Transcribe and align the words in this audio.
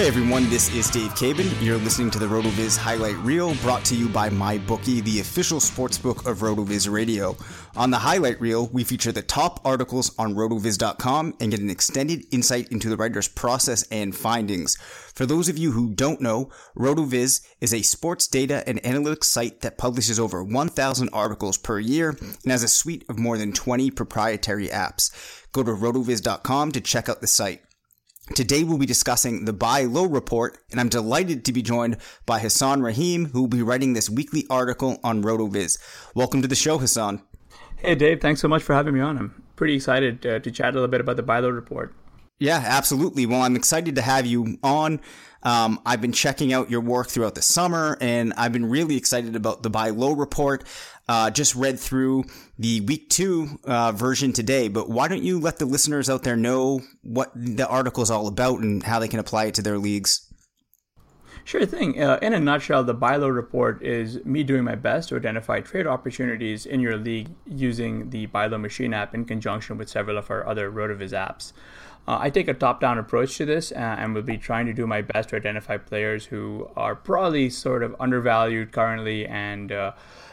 Hey 0.00 0.08
everyone, 0.08 0.48
this 0.48 0.74
is 0.74 0.88
Dave 0.88 1.14
Cabin. 1.14 1.46
You're 1.60 1.76
listening 1.76 2.10
to 2.12 2.18
the 2.18 2.24
RotoViz 2.24 2.74
highlight 2.78 3.18
reel 3.18 3.54
brought 3.56 3.84
to 3.84 3.94
you 3.94 4.08
by 4.08 4.30
MyBookie, 4.30 5.04
the 5.04 5.20
official 5.20 5.58
sportsbook 5.58 6.26
of 6.26 6.38
RotoViz 6.38 6.90
Radio. 6.90 7.36
On 7.76 7.90
the 7.90 7.98
highlight 7.98 8.40
reel, 8.40 8.68
we 8.68 8.82
feature 8.82 9.12
the 9.12 9.20
top 9.20 9.60
articles 9.62 10.18
on 10.18 10.34
rotoviz.com 10.34 11.34
and 11.38 11.50
get 11.50 11.60
an 11.60 11.68
extended 11.68 12.24
insight 12.30 12.72
into 12.72 12.88
the 12.88 12.96
writer's 12.96 13.28
process 13.28 13.82
and 13.90 14.16
findings. 14.16 14.78
For 15.14 15.26
those 15.26 15.50
of 15.50 15.58
you 15.58 15.72
who 15.72 15.90
don't 15.90 16.22
know, 16.22 16.48
RotoViz 16.78 17.46
is 17.60 17.74
a 17.74 17.82
sports 17.82 18.26
data 18.26 18.66
and 18.66 18.82
analytics 18.82 19.24
site 19.24 19.60
that 19.60 19.76
publishes 19.76 20.18
over 20.18 20.42
1,000 20.42 21.10
articles 21.12 21.58
per 21.58 21.78
year 21.78 22.16
and 22.42 22.50
has 22.50 22.62
a 22.62 22.68
suite 22.68 23.04
of 23.10 23.18
more 23.18 23.36
than 23.36 23.52
20 23.52 23.90
proprietary 23.90 24.68
apps. 24.68 25.10
Go 25.52 25.62
to 25.62 25.72
rotoviz.com 25.72 26.72
to 26.72 26.80
check 26.80 27.10
out 27.10 27.20
the 27.20 27.26
site. 27.26 27.60
Today 28.34 28.62
we'll 28.62 28.78
be 28.78 28.86
discussing 28.86 29.44
the 29.44 29.52
buy 29.52 29.82
low 29.82 30.06
report, 30.06 30.58
and 30.70 30.78
I'm 30.78 30.88
delighted 30.88 31.44
to 31.44 31.52
be 31.52 31.62
joined 31.62 31.96
by 32.26 32.38
Hassan 32.38 32.80
Rahim, 32.80 33.26
who 33.26 33.40
will 33.40 33.48
be 33.48 33.60
writing 33.60 33.92
this 33.92 34.08
weekly 34.08 34.46
article 34.48 35.00
on 35.02 35.22
RotoViz. 35.22 35.78
Welcome 36.14 36.40
to 36.42 36.48
the 36.48 36.54
show, 36.54 36.78
Hassan. 36.78 37.22
Hey, 37.78 37.96
Dave. 37.96 38.20
Thanks 38.20 38.40
so 38.40 38.46
much 38.46 38.62
for 38.62 38.72
having 38.72 38.94
me 38.94 39.00
on. 39.00 39.18
I'm 39.18 39.42
pretty 39.56 39.74
excited 39.74 40.24
uh, 40.24 40.38
to 40.38 40.50
chat 40.50 40.70
a 40.70 40.74
little 40.74 40.88
bit 40.88 41.00
about 41.00 41.16
the 41.16 41.24
buy 41.24 41.40
low 41.40 41.50
report. 41.50 41.92
Yeah, 42.40 42.62
absolutely. 42.64 43.26
Well, 43.26 43.42
I'm 43.42 43.54
excited 43.54 43.94
to 43.96 44.02
have 44.02 44.24
you 44.24 44.58
on. 44.62 45.02
Um, 45.42 45.78
I've 45.84 46.00
been 46.00 46.12
checking 46.12 46.54
out 46.54 46.70
your 46.70 46.80
work 46.80 47.08
throughout 47.08 47.34
the 47.34 47.42
summer, 47.42 47.98
and 48.00 48.32
I've 48.32 48.52
been 48.52 48.68
really 48.68 48.96
excited 48.96 49.36
about 49.36 49.62
the 49.62 49.68
buy 49.68 49.90
low 49.90 50.12
report. 50.12 50.64
Uh, 51.06 51.30
just 51.30 51.54
read 51.54 51.78
through 51.78 52.24
the 52.58 52.80
week 52.80 53.10
two 53.10 53.58
uh, 53.64 53.92
version 53.92 54.32
today, 54.32 54.68
but 54.68 54.88
why 54.88 55.06
don't 55.06 55.22
you 55.22 55.38
let 55.38 55.58
the 55.58 55.66
listeners 55.66 56.08
out 56.08 56.22
there 56.22 56.36
know 56.36 56.80
what 57.02 57.30
the 57.34 57.66
article 57.68 58.02
is 58.02 58.10
all 58.10 58.26
about 58.26 58.60
and 58.60 58.82
how 58.84 58.98
they 58.98 59.08
can 59.08 59.20
apply 59.20 59.44
it 59.46 59.54
to 59.54 59.62
their 59.62 59.76
leagues? 59.76 60.26
Sure 61.44 61.66
thing. 61.66 62.02
Uh, 62.02 62.18
in 62.22 62.32
a 62.32 62.40
nutshell, 62.40 62.84
the 62.84 62.94
buy 62.94 63.16
low 63.16 63.28
report 63.28 63.82
is 63.82 64.24
me 64.24 64.42
doing 64.42 64.64
my 64.64 64.76
best 64.76 65.08
to 65.08 65.16
identify 65.16 65.60
trade 65.60 65.86
opportunities 65.86 66.64
in 66.64 66.80
your 66.80 66.96
league 66.96 67.28
using 67.46 68.08
the 68.10 68.26
buy 68.26 68.46
low 68.46 68.58
machine 68.58 68.94
app 68.94 69.14
in 69.14 69.24
conjunction 69.24 69.76
with 69.76 69.88
several 69.88 70.16
of 70.16 70.30
our 70.30 70.46
other 70.46 70.70
RotoViz 70.70 71.10
apps. 71.10 71.52
Uh, 72.08 72.18
I 72.20 72.30
take 72.30 72.48
a 72.48 72.54
top 72.54 72.80
down 72.80 72.98
approach 72.98 73.36
to 73.36 73.44
this 73.44 73.72
uh, 73.72 73.76
and 73.76 74.14
will 74.14 74.22
be 74.22 74.38
trying 74.38 74.66
to 74.66 74.72
do 74.72 74.86
my 74.86 75.02
best 75.02 75.28
to 75.28 75.36
identify 75.36 75.76
players 75.76 76.26
who 76.26 76.68
are 76.76 76.94
probably 76.94 77.50
sort 77.50 77.82
of 77.82 77.94
undervalued 78.00 78.72
currently 78.72 79.26
and 79.26 79.70
uh, 79.70 79.92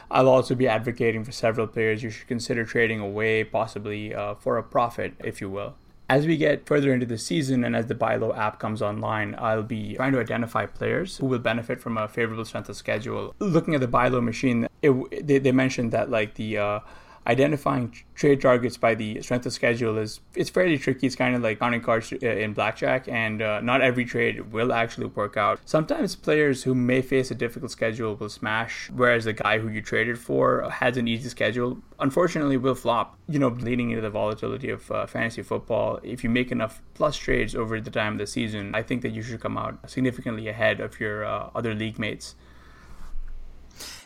I'll 0.10 0.30
also 0.30 0.56
be 0.56 0.68
advocating 0.68 1.24
for 1.24 1.32
several 1.32 1.68
players 1.68 2.02
you 2.02 2.10
should 2.10 2.28
consider 2.28 2.64
trading 2.64 3.00
away, 3.00 3.44
possibly 3.44 4.14
uh, 4.16 4.36
for 4.36 4.58
a 4.58 4.64
profit, 4.64 5.14
if 5.20 5.42
you 5.42 5.50
will. 5.50 5.76
As 6.10 6.26
we 6.26 6.38
get 6.38 6.66
further 6.66 6.94
into 6.94 7.06
the 7.06 7.18
season 7.18 7.66
and 7.66 7.76
as 7.76 7.88
the 7.88 7.96
buy 7.96 8.16
low 8.16 8.32
app 8.32 8.60
comes 8.60 8.82
online, 8.82 9.36
I'll 9.38 9.64
be 9.64 9.96
trying 9.96 10.14
to 10.14 10.22
identify 10.22 10.66
players 10.66 11.18
who 11.18 11.26
will 11.26 11.40
benefit 11.40 11.82
from 11.82 11.98
a 11.98 12.08
favorable 12.08 12.46
strength 12.46 12.70
of 12.70 12.78
schedule. 12.78 13.36
Looking 13.40 13.76
at 13.76 13.82
the 13.82 13.90
buy 13.90 14.08
low 14.08 14.22
machine, 14.22 14.68
it, 14.82 15.28
they, 15.28 15.40
they 15.40 15.52
mentioned 15.52 15.92
that 15.92 16.10
like 16.10 16.36
the 16.36 16.58
uh, 16.58 16.80
identifying 17.28 17.94
trade 18.16 18.42
targets 18.42 18.78
by 18.78 18.96
the 18.96 19.22
strength 19.22 19.46
of 19.46 19.54
schedule 19.54 19.98
is 19.98 20.22
it's 20.34 20.50
fairly 20.50 20.78
tricky. 20.78 21.06
It's 21.08 21.16
kind 21.16 21.36
of 21.36 21.42
like 21.42 21.60
counting 21.60 21.82
cards 21.82 22.12
uh, 22.12 22.26
in 22.26 22.54
blackjack, 22.54 23.08
and 23.08 23.42
uh, 23.42 23.60
not 23.62 23.82
every 23.82 24.06
trade 24.06 24.52
will 24.52 24.72
actually 24.72 25.08
work 25.08 25.36
out. 25.38 25.60
Sometimes 25.66 26.16
players 26.16 26.64
who 26.64 26.74
may 26.74 27.02
face 27.02 27.30
a 27.30 27.36
difficult 27.36 27.72
schedule 27.72 28.16
will 28.16 28.30
smash, 28.30 28.90
whereas 28.92 29.26
the 29.26 29.34
guy 29.34 29.60
who 29.60 29.68
you 29.68 29.82
traded 29.82 30.18
for 30.18 30.70
has 30.70 30.98
an 30.98 31.08
easy 31.08 31.30
schedule. 31.30 31.78
Unfortunately, 32.00 32.58
will 32.58 32.76
flop. 32.76 33.18
You 33.28 33.40
know, 33.40 33.50
leading 33.50 33.90
into 33.90 34.02
the 34.02 34.10
volatility 34.10 34.70
of 34.70 34.90
uh, 34.90 35.06
fantasy 35.06 35.42
football, 35.42 36.00
if 36.04 36.24
you 36.24 36.30
make 36.30 36.52
enough 36.52 36.82
plus 36.94 37.18
trades 37.18 37.56
over 37.56 37.82
the 37.82 37.92
time 37.92 38.14
of 38.14 38.20
the 38.20 38.28
season, 38.28 38.74
I 38.74 38.84
think 38.84 39.02
that 39.02 39.10
you 39.10 39.22
should 39.22 39.42
come 39.42 39.58
out 39.58 39.90
significantly 39.90 40.48
ahead 40.48 40.80
of 40.80 41.00
your 41.00 41.26
uh, 41.26 41.50
other 41.54 41.76
league 41.76 42.00
mates. 42.00 42.36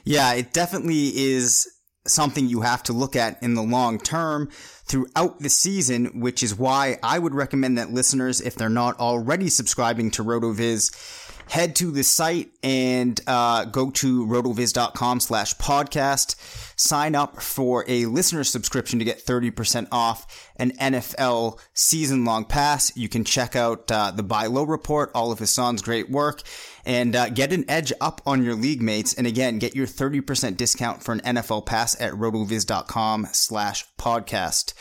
Yeah, 0.03 0.33
it 0.33 0.51
definitely 0.51 1.09
is 1.15 1.67
something 2.05 2.47
you 2.47 2.61
have 2.61 2.83
to 2.83 2.93
look 2.93 3.15
at 3.15 3.41
in 3.43 3.53
the 3.53 3.61
long 3.61 3.99
term 3.99 4.49
throughout 4.85 5.39
the 5.39 5.49
season, 5.49 6.19
which 6.19 6.43
is 6.43 6.55
why 6.55 6.97
I 7.03 7.19
would 7.19 7.33
recommend 7.33 7.77
that 7.77 7.91
listeners, 7.91 8.41
if 8.41 8.55
they're 8.55 8.69
not 8.69 8.99
already 8.99 9.49
subscribing 9.49 10.11
to 10.11 10.23
RotoViz, 10.23 11.20
head 11.51 11.75
to 11.75 11.91
the 11.91 12.01
site 12.01 12.49
and 12.63 13.19
uh, 13.27 13.65
go 13.65 13.91
to 13.91 14.25
rotoviz.com 14.25 15.19
slash 15.19 15.53
podcast. 15.55 16.37
Sign 16.79 17.13
up 17.13 17.41
for 17.41 17.83
a 17.89 18.05
listener 18.05 18.45
subscription 18.45 18.99
to 18.99 19.05
get 19.05 19.25
30% 19.25 19.89
off 19.91 20.49
an 20.55 20.71
NFL 20.71 21.59
season 21.73 22.23
long 22.23 22.45
pass. 22.45 22.95
You 22.95 23.09
can 23.09 23.25
check 23.25 23.57
out 23.57 23.91
uh, 23.91 24.11
the 24.11 24.23
Buy 24.23 24.45
Low 24.45 24.63
report, 24.63 25.11
all 25.13 25.33
of 25.33 25.39
Hassan's 25.39 25.81
great 25.81 26.09
work, 26.09 26.41
and 26.85 27.17
uh, 27.17 27.27
get 27.27 27.51
an 27.51 27.65
edge 27.69 27.91
up 27.99 28.21
on 28.25 28.43
your 28.43 28.55
league 28.55 28.81
mates. 28.81 29.13
And 29.13 29.27
again, 29.27 29.59
get 29.59 29.75
your 29.75 29.87
30% 29.87 30.55
discount 30.55 31.03
for 31.03 31.11
an 31.11 31.19
NFL 31.19 31.65
pass 31.65 31.99
at 31.99 32.13
rotoviz.com 32.13 33.27
slash 33.33 33.85
podcast. 33.99 34.73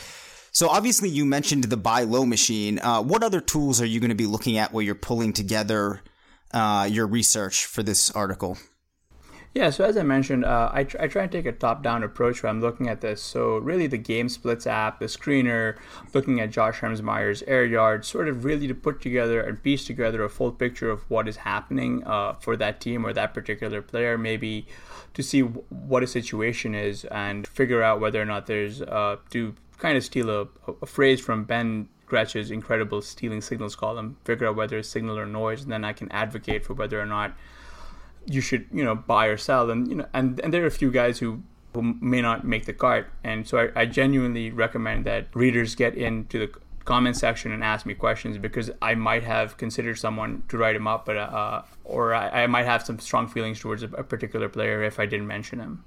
So 0.52 0.68
obviously 0.68 1.08
you 1.08 1.24
mentioned 1.24 1.64
the 1.64 1.76
buy 1.76 2.04
low 2.04 2.24
machine. 2.24 2.78
Uh, 2.78 3.02
what 3.02 3.24
other 3.24 3.40
tools 3.40 3.80
are 3.80 3.86
you 3.86 3.98
going 3.98 4.10
to 4.10 4.14
be 4.14 4.26
looking 4.26 4.56
at 4.56 4.72
while 4.72 4.82
you're 4.82 4.94
pulling 4.94 5.32
together 5.32 6.02
uh, 6.52 6.88
your 6.90 7.06
research 7.06 7.66
for 7.66 7.82
this 7.82 8.10
article? 8.10 8.58
Yeah, 9.52 9.70
so 9.70 9.84
as 9.84 9.96
I 9.96 10.04
mentioned, 10.04 10.44
uh, 10.44 10.70
I, 10.72 10.84
tr- 10.84 11.00
I 11.00 11.08
try 11.08 11.22
and 11.24 11.32
take 11.32 11.44
a 11.44 11.50
top 11.50 11.82
down 11.82 12.04
approach 12.04 12.40
when 12.40 12.50
I'm 12.50 12.60
looking 12.60 12.88
at 12.88 13.00
this. 13.00 13.20
So, 13.20 13.58
really, 13.58 13.88
the 13.88 13.98
Game 13.98 14.28
Splits 14.28 14.64
app, 14.64 15.00
the 15.00 15.06
screener, 15.06 15.76
looking 16.14 16.38
at 16.38 16.50
Josh 16.52 16.78
Hermsmeyer's 16.78 17.42
air 17.48 17.64
yards, 17.64 18.06
sort 18.06 18.28
of 18.28 18.44
really 18.44 18.68
to 18.68 18.74
put 18.76 19.00
together 19.00 19.40
and 19.40 19.60
piece 19.60 19.84
together 19.84 20.22
a 20.22 20.28
full 20.28 20.52
picture 20.52 20.88
of 20.88 21.02
what 21.10 21.26
is 21.26 21.38
happening 21.38 22.04
uh, 22.06 22.34
for 22.34 22.56
that 22.58 22.80
team 22.80 23.04
or 23.04 23.12
that 23.12 23.34
particular 23.34 23.82
player, 23.82 24.16
maybe 24.16 24.68
to 25.14 25.22
see 25.22 25.40
w- 25.40 25.64
what 25.68 26.04
a 26.04 26.06
situation 26.06 26.72
is 26.72 27.04
and 27.06 27.48
figure 27.48 27.82
out 27.82 27.98
whether 27.98 28.22
or 28.22 28.26
not 28.26 28.46
there's, 28.46 28.82
uh, 28.82 29.16
to 29.30 29.52
kind 29.78 29.96
of 29.96 30.04
steal 30.04 30.30
a, 30.30 30.46
a 30.80 30.86
phrase 30.86 31.20
from 31.20 31.42
Ben 31.42 31.88
Gretch's 32.10 32.50
incredible 32.50 33.00
stealing 33.00 33.40
signals 33.40 33.74
column, 33.74 34.16
figure 34.24 34.48
out 34.48 34.56
whether 34.56 34.76
it's 34.78 34.88
signal 34.88 35.18
or 35.18 35.26
noise, 35.26 35.62
and 35.62 35.72
then 35.72 35.84
I 35.84 35.94
can 35.94 36.10
advocate 36.12 36.64
for 36.64 36.74
whether 36.74 37.00
or 37.00 37.06
not 37.06 37.32
you 38.26 38.42
should 38.42 38.66
you 38.72 38.84
know 38.84 38.94
buy 38.94 39.26
or 39.26 39.38
sell. 39.38 39.70
And 39.70 39.88
you 39.88 39.94
know 39.94 40.06
and, 40.12 40.38
and 40.40 40.52
there 40.52 40.62
are 40.64 40.66
a 40.66 40.70
few 40.70 40.90
guys 40.90 41.20
who 41.20 41.42
who 41.72 41.94
may 42.00 42.20
not 42.20 42.44
make 42.44 42.66
the 42.66 42.72
cart 42.72 43.12
and 43.22 43.46
so 43.46 43.58
I, 43.58 43.82
I 43.82 43.86
genuinely 43.86 44.50
recommend 44.50 45.04
that 45.04 45.26
readers 45.34 45.74
get 45.74 45.94
into 45.94 46.38
the 46.38 46.52
comment 46.84 47.16
section 47.16 47.52
and 47.52 47.62
ask 47.62 47.86
me 47.86 47.94
questions 47.94 48.38
because 48.38 48.70
I 48.82 48.94
might 48.94 49.22
have 49.22 49.56
considered 49.56 49.98
someone 49.98 50.42
to 50.48 50.58
write 50.58 50.74
him 50.74 50.88
up 50.88 51.06
but 51.06 51.16
uh, 51.16 51.62
or 51.84 52.14
I, 52.14 52.42
I 52.42 52.46
might 52.46 52.64
have 52.64 52.82
some 52.84 52.98
strong 52.98 53.28
feelings 53.28 53.60
towards 53.60 53.82
a, 53.82 53.86
a 53.86 54.02
particular 54.02 54.48
player 54.48 54.82
if 54.82 54.98
I 54.98 55.06
didn't 55.06 55.28
mention 55.28 55.60
him 55.60 55.84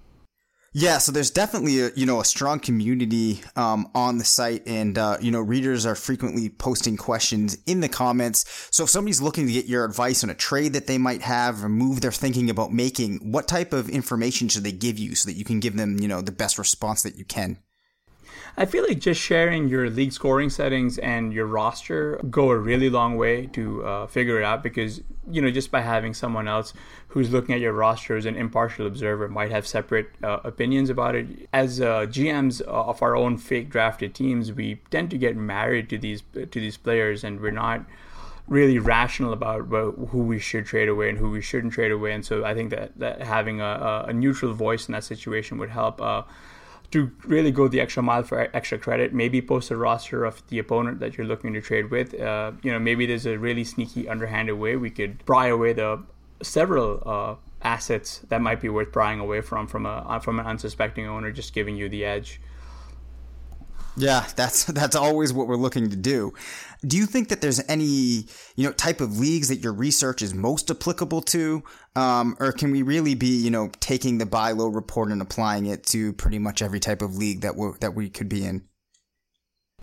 yeah, 0.73 0.97
so 0.97 1.11
there's 1.11 1.29
definitely 1.29 1.79
a 1.81 1.91
you 1.95 2.07
know 2.07 2.19
a 2.19 2.25
strong 2.25 2.59
community 2.59 3.41
um, 3.55 3.89
on 3.93 4.17
the 4.17 4.23
site, 4.23 4.67
and 4.67 4.97
uh, 4.97 5.17
you 5.21 5.29
know 5.29 5.39
readers 5.39 5.85
are 5.85 5.95
frequently 5.95 6.49
posting 6.49 6.97
questions 6.97 7.57
in 7.67 7.79
the 7.79 7.89
comments. 7.89 8.67
So 8.71 8.83
if 8.83 8.89
somebody's 8.89 9.21
looking 9.21 9.45
to 9.45 9.53
get 9.53 9.67
your 9.67 9.85
advice 9.85 10.23
on 10.23 10.31
a 10.31 10.35
trade 10.35 10.73
that 10.73 10.87
they 10.87 10.97
might 10.97 11.21
have 11.21 11.63
or 11.63 11.69
move 11.69 12.01
they're 12.01 12.11
thinking 12.11 12.49
about 12.49 12.73
making, 12.73 13.19
what 13.31 13.47
type 13.47 13.71
of 13.71 13.87
information 13.87 14.49
should 14.49 14.63
they 14.63 14.71
give 14.71 14.97
you 14.97 15.13
so 15.13 15.29
that 15.29 15.37
you 15.37 15.45
can 15.45 15.59
give 15.59 15.77
them 15.77 15.99
you 15.99 16.07
know 16.07 16.21
the 16.21 16.31
best 16.31 16.57
response 16.57 17.03
that 17.03 17.17
you 17.17 17.25
can? 17.25 17.59
I 18.55 18.65
feel 18.65 18.83
like 18.87 18.99
just 18.99 19.19
sharing 19.19 19.67
your 19.67 19.89
league 19.89 20.11
scoring 20.11 20.51
settings 20.51 20.99
and 20.99 21.33
your 21.33 21.47
roster 21.47 22.19
go 22.29 22.51
a 22.51 22.57
really 22.57 22.87
long 22.89 23.17
way 23.17 23.47
to 23.47 23.83
uh, 23.83 24.07
figure 24.07 24.39
it 24.39 24.43
out 24.43 24.61
because 24.61 25.01
you 25.31 25.41
know 25.41 25.49
just 25.49 25.71
by 25.71 25.81
having 25.81 26.13
someone 26.13 26.47
else 26.47 26.73
who's 27.07 27.31
looking 27.31 27.55
at 27.55 27.61
your 27.61 27.73
roster 27.73 28.15
as 28.15 28.27
an 28.27 28.35
impartial 28.35 28.85
observer 28.85 29.27
might 29.27 29.49
have 29.49 29.65
separate 29.65 30.11
uh, 30.23 30.39
opinions 30.43 30.91
about 30.91 31.15
it. 31.15 31.49
As 31.51 31.81
uh, 31.81 32.05
GMs 32.05 32.61
of 32.61 33.01
our 33.01 33.15
own 33.15 33.37
fake 33.37 33.69
drafted 33.69 34.13
teams, 34.13 34.51
we 34.51 34.81
tend 34.91 35.09
to 35.11 35.17
get 35.17 35.35
married 35.35 35.89
to 35.89 35.97
these 35.97 36.21
to 36.33 36.59
these 36.59 36.77
players, 36.77 37.23
and 37.23 37.39
we're 37.39 37.51
not 37.51 37.83
really 38.47 38.77
rational 38.77 39.31
about, 39.31 39.61
who 39.61 40.19
we 40.19 40.37
should 40.37 40.65
trade 40.65 40.89
away 40.89 41.09
and 41.09 41.17
who 41.17 41.31
we 41.31 41.41
shouldn't 41.41 41.73
trade 41.73 41.91
away. 41.91 42.11
And 42.11 42.25
so 42.25 42.43
I 42.43 42.53
think 42.53 42.69
that 42.69 42.91
that 42.99 43.21
having 43.21 43.61
a, 43.61 44.05
a 44.09 44.13
neutral 44.13 44.53
voice 44.53 44.87
in 44.87 44.91
that 44.91 45.03
situation 45.03 45.57
would 45.57 45.71
help. 45.71 45.99
Uh, 45.99 46.21
to 46.93 47.11
really 47.25 47.49
go 47.49 47.67
the 47.67 47.81
extra 47.81 48.03
mile 48.03 48.21
for 48.21 48.55
extra 48.55 48.77
credit, 48.77 49.15
maybe 49.15 49.41
post 49.41 49.71
a 49.71 49.75
roster 49.75 50.23
of 50.25 50.47
the 50.49 50.59
opponent 50.59 50.99
that 50.99 51.17
you're 51.17 51.25
looking 51.25 51.51
to 51.51 51.59
trade 51.59 51.89
with. 51.89 52.13
Uh, 52.13 52.51
you 52.61 52.71
know, 52.71 52.77
maybe 52.77 53.07
there's 53.07 53.25
a 53.25 53.35
really 53.35 53.63
sneaky, 53.63 54.07
underhanded 54.07 54.59
way 54.59 54.75
we 54.75 54.91
could 54.91 55.25
pry 55.25 55.47
away 55.47 55.73
the 55.73 56.03
several 56.43 57.01
uh, 57.03 57.35
assets 57.63 58.21
that 58.29 58.41
might 58.41 58.61
be 58.61 58.69
worth 58.69 58.91
prying 58.91 59.19
away 59.19 59.41
from 59.41 59.65
from 59.65 59.87
a 59.87 60.05
uh, 60.07 60.19
from 60.19 60.39
an 60.39 60.45
unsuspecting 60.45 61.07
owner, 61.07 61.31
just 61.31 61.51
giving 61.55 61.75
you 61.75 61.89
the 61.89 62.05
edge. 62.05 62.39
Yeah, 63.97 64.27
that's 64.35 64.65
that's 64.81 64.95
always 64.95 65.33
what 65.33 65.47
we're 65.47 65.55
looking 65.55 65.89
to 65.89 65.95
do. 65.95 66.35
Do 66.85 66.97
you 66.97 67.05
think 67.05 67.29
that 67.29 67.41
there's 67.41 67.61
any 67.69 68.25
you 68.55 68.65
know 68.65 68.71
type 68.73 69.01
of 69.01 69.17
leagues 69.19 69.47
that 69.47 69.57
your 69.57 69.73
research 69.73 70.21
is 70.21 70.33
most 70.33 70.69
applicable 70.69 71.21
to, 71.21 71.63
um, 71.95 72.35
or 72.39 72.51
can 72.51 72.71
we 72.71 72.81
really 72.81 73.15
be 73.15 73.27
you 73.27 73.51
know 73.51 73.69
taking 73.79 74.17
the 74.17 74.25
buy 74.25 74.51
low 74.51 74.67
report 74.67 75.11
and 75.11 75.21
applying 75.21 75.65
it 75.65 75.85
to 75.87 76.13
pretty 76.13 76.39
much 76.39 76.61
every 76.61 76.79
type 76.79 77.01
of 77.01 77.15
league 77.15 77.41
that 77.41 77.55
we 77.55 77.71
that 77.79 77.95
we 77.95 78.09
could 78.09 78.29
be 78.29 78.45
in? 78.45 78.63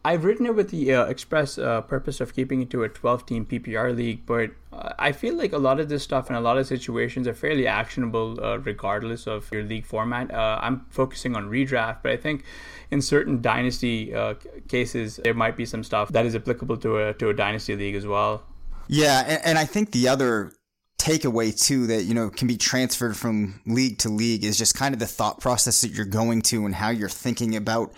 I've 0.02 0.24
written 0.24 0.46
it 0.46 0.54
with 0.54 0.70
the 0.70 0.94
uh, 0.94 1.04
express 1.04 1.58
uh, 1.58 1.82
purpose 1.82 2.20
of 2.20 2.34
keeping 2.34 2.62
it 2.62 2.70
to 2.70 2.84
a 2.84 2.88
12 2.88 3.26
team 3.26 3.44
PPR 3.44 3.94
league, 3.94 4.24
but 4.24 4.50
I 4.72 5.12
feel 5.12 5.34
like 5.34 5.52
a 5.52 5.58
lot 5.58 5.78
of 5.78 5.90
this 5.90 6.02
stuff 6.02 6.30
in 6.30 6.36
a 6.36 6.40
lot 6.40 6.56
of 6.56 6.66
situations 6.66 7.28
are 7.28 7.34
fairly 7.34 7.66
actionable 7.66 8.42
uh, 8.42 8.58
regardless 8.60 9.26
of 9.26 9.50
your 9.52 9.62
league 9.62 9.84
format. 9.84 10.32
Uh, 10.32 10.58
I'm 10.62 10.86
focusing 10.88 11.36
on 11.36 11.50
redraft, 11.50 11.98
but 12.02 12.12
I 12.12 12.16
think 12.16 12.44
in 12.90 13.02
certain 13.02 13.42
dynasty 13.42 14.14
uh, 14.14 14.34
cases, 14.68 15.16
there 15.22 15.34
might 15.34 15.56
be 15.56 15.66
some 15.66 15.84
stuff 15.84 16.08
that 16.10 16.24
is 16.24 16.34
applicable 16.34 16.78
to 16.78 16.96
a, 17.08 17.14
to 17.14 17.28
a 17.28 17.34
dynasty 17.34 17.76
league 17.76 17.94
as 17.94 18.06
well. 18.06 18.42
Yeah, 18.88 19.22
and, 19.26 19.40
and 19.44 19.58
I 19.58 19.66
think 19.66 19.92
the 19.92 20.08
other 20.08 20.52
takeaway 20.98 21.58
too 21.58 21.86
that 21.86 22.04
you 22.04 22.12
know 22.12 22.28
can 22.28 22.46
be 22.46 22.56
transferred 22.58 23.16
from 23.16 23.60
league 23.64 23.96
to 23.96 24.10
league 24.10 24.44
is 24.44 24.58
just 24.58 24.74
kind 24.74 24.94
of 24.94 24.98
the 24.98 25.06
thought 25.06 25.40
process 25.40 25.80
that 25.80 25.92
you're 25.92 26.04
going 26.04 26.42
to 26.42 26.66
and 26.66 26.74
how 26.74 26.90
you're 26.90 27.08
thinking 27.08 27.56
about 27.56 27.92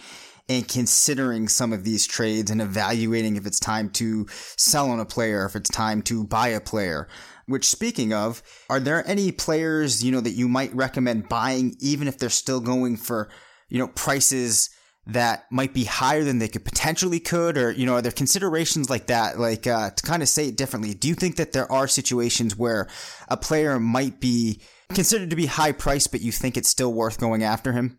and 0.48 0.68
considering 0.68 1.48
some 1.48 1.72
of 1.72 1.84
these 1.84 2.06
trades 2.06 2.50
and 2.50 2.60
evaluating 2.60 3.36
if 3.36 3.46
it's 3.46 3.60
time 3.60 3.90
to 3.90 4.26
sell 4.56 4.90
on 4.90 5.00
a 5.00 5.04
player, 5.04 5.46
if 5.46 5.56
it's 5.56 5.70
time 5.70 6.02
to 6.02 6.24
buy 6.24 6.48
a 6.48 6.60
player. 6.60 7.08
Which 7.46 7.66
speaking 7.66 8.12
of, 8.12 8.42
are 8.70 8.80
there 8.80 9.06
any 9.06 9.32
players, 9.32 10.02
you 10.04 10.12
know, 10.12 10.20
that 10.20 10.30
you 10.30 10.48
might 10.48 10.74
recommend 10.74 11.28
buying 11.28 11.74
even 11.80 12.08
if 12.08 12.18
they're 12.18 12.30
still 12.30 12.60
going 12.60 12.96
for, 12.96 13.28
you 13.68 13.78
know, 13.78 13.88
prices 13.88 14.70
that 15.06 15.50
might 15.50 15.74
be 15.74 15.84
higher 15.84 16.22
than 16.22 16.38
they 16.38 16.48
could 16.48 16.64
potentially 16.64 17.18
could 17.18 17.58
or 17.58 17.72
you 17.72 17.84
know 17.84 17.94
are 17.94 18.02
there 18.02 18.12
considerations 18.12 18.88
like 18.88 19.08
that 19.08 19.38
like 19.38 19.66
uh, 19.66 19.90
to 19.90 20.02
kind 20.04 20.22
of 20.22 20.28
say 20.28 20.48
it 20.48 20.56
differently 20.56 20.94
do 20.94 21.08
you 21.08 21.14
think 21.14 21.36
that 21.36 21.52
there 21.52 21.70
are 21.72 21.88
situations 21.88 22.56
where 22.56 22.88
a 23.28 23.36
player 23.36 23.80
might 23.80 24.20
be 24.20 24.60
considered 24.94 25.30
to 25.30 25.36
be 25.36 25.46
high 25.46 25.72
price 25.72 26.06
but 26.06 26.20
you 26.20 26.30
think 26.30 26.56
it's 26.56 26.68
still 26.68 26.92
worth 26.92 27.18
going 27.18 27.42
after 27.42 27.72
him 27.72 27.98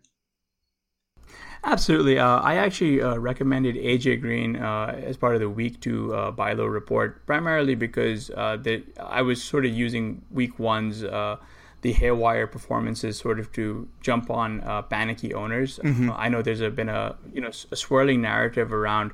Absolutely. 1.64 2.18
Uh, 2.18 2.40
I 2.40 2.56
actually 2.56 3.00
uh, 3.00 3.16
recommended 3.16 3.76
AJ 3.76 4.20
Green 4.20 4.56
uh, 4.56 5.00
as 5.02 5.16
part 5.16 5.34
of 5.34 5.40
the 5.40 5.48
week 5.48 5.80
two 5.80 6.14
uh, 6.14 6.30
buy 6.30 6.52
low 6.52 6.66
report, 6.66 7.24
primarily 7.26 7.74
because 7.74 8.30
uh, 8.30 8.56
the, 8.56 8.82
I 9.00 9.22
was 9.22 9.42
sort 9.42 9.64
of 9.64 9.72
using 9.72 10.22
week 10.30 10.58
one's 10.58 11.02
uh, 11.02 11.36
the 11.80 11.92
haywire 11.92 12.46
performances 12.46 13.18
sort 13.18 13.40
of 13.40 13.50
to 13.52 13.88
jump 14.00 14.30
on 14.30 14.60
panicky 14.88 15.34
owners. 15.34 15.78
Mm-hmm. 15.82 16.10
I 16.14 16.28
know 16.28 16.42
there's 16.42 16.60
a, 16.62 16.70
been 16.70 16.88
a 16.88 17.16
you 17.32 17.40
know 17.40 17.50
a 17.70 17.76
swirling 17.76 18.22
narrative 18.22 18.72
around. 18.72 19.12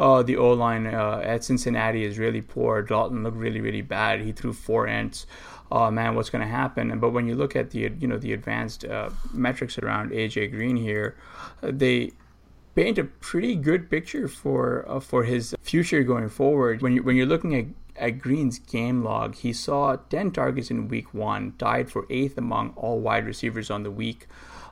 Oh, 0.00 0.22
the 0.22 0.36
O 0.36 0.52
line 0.52 0.86
at 0.86 1.42
Cincinnati 1.42 2.04
is 2.04 2.18
really 2.18 2.40
poor. 2.40 2.82
Dalton 2.82 3.24
looked 3.24 3.36
really, 3.36 3.60
really 3.60 3.82
bad. 3.82 4.20
He 4.20 4.30
threw 4.30 4.52
four 4.52 4.86
ints 4.86 5.26
oh 5.70 5.90
man, 5.90 6.14
what's 6.14 6.30
going 6.30 6.42
to 6.42 6.48
happen? 6.48 6.98
But 6.98 7.10
when 7.10 7.26
you 7.26 7.34
look 7.34 7.56
at 7.56 7.70
the 7.70 7.90
you 7.98 8.06
know 8.06 8.18
the 8.18 8.32
advanced 8.32 8.84
uh, 8.84 9.10
metrics 9.32 9.78
around 9.78 10.10
AJ 10.10 10.52
Green 10.52 10.76
here, 10.76 11.16
uh, 11.62 11.70
they 11.72 12.12
paint 12.74 12.98
a 12.98 13.04
pretty 13.04 13.56
good 13.56 13.90
picture 13.90 14.28
for 14.28 14.84
uh, 14.88 15.00
for 15.00 15.24
his 15.24 15.54
future 15.60 16.02
going 16.02 16.28
forward. 16.28 16.82
When 16.82 16.92
you 16.92 17.02
when 17.02 17.16
you're 17.16 17.26
looking 17.26 17.54
at 17.54 17.66
at 17.98 18.18
Green's 18.18 18.58
game 18.58 19.02
log, 19.02 19.34
he 19.34 19.52
saw 19.52 19.96
10 19.96 20.30
targets 20.30 20.70
in 20.70 20.88
week 20.88 21.12
one, 21.12 21.52
tied 21.58 21.90
for 21.90 22.06
eighth 22.08 22.38
among 22.38 22.72
all 22.76 23.00
wide 23.00 23.26
receivers 23.26 23.70
on 23.70 23.82
the 23.82 23.90
week. 23.90 24.26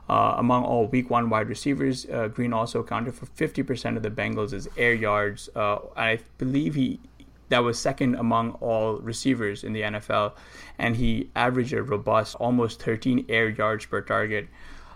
Uh, 0.09 0.35
among 0.37 0.63
all 0.63 0.87
week 0.87 1.09
one 1.09 1.29
wide 1.29 1.49
receivers, 1.49 2.05
uh, 2.05 2.29
Green 2.29 2.53
also 2.53 2.79
accounted 2.79 3.13
for 3.13 3.25
50% 3.25 3.97
of 3.97 4.03
the 4.03 4.09
Bengals' 4.09 4.67
air 4.77 4.93
yards. 4.93 5.49
Uh, 5.53 5.79
I 5.97 6.19
believe 6.37 6.75
he 6.75 7.01
that 7.49 7.59
was 7.59 7.79
second 7.79 8.15
among 8.15 8.51
all 8.53 8.97
receivers 8.97 9.63
in 9.63 9.73
the 9.73 9.81
NFL, 9.81 10.33
and 10.77 10.95
he 10.95 11.29
averaged 11.35 11.73
a 11.73 11.81
robust 11.81 12.35
almost 12.35 12.81
13 12.81 13.25
air 13.29 13.49
yards 13.49 13.85
per 13.85 14.01
target. 14.01 14.47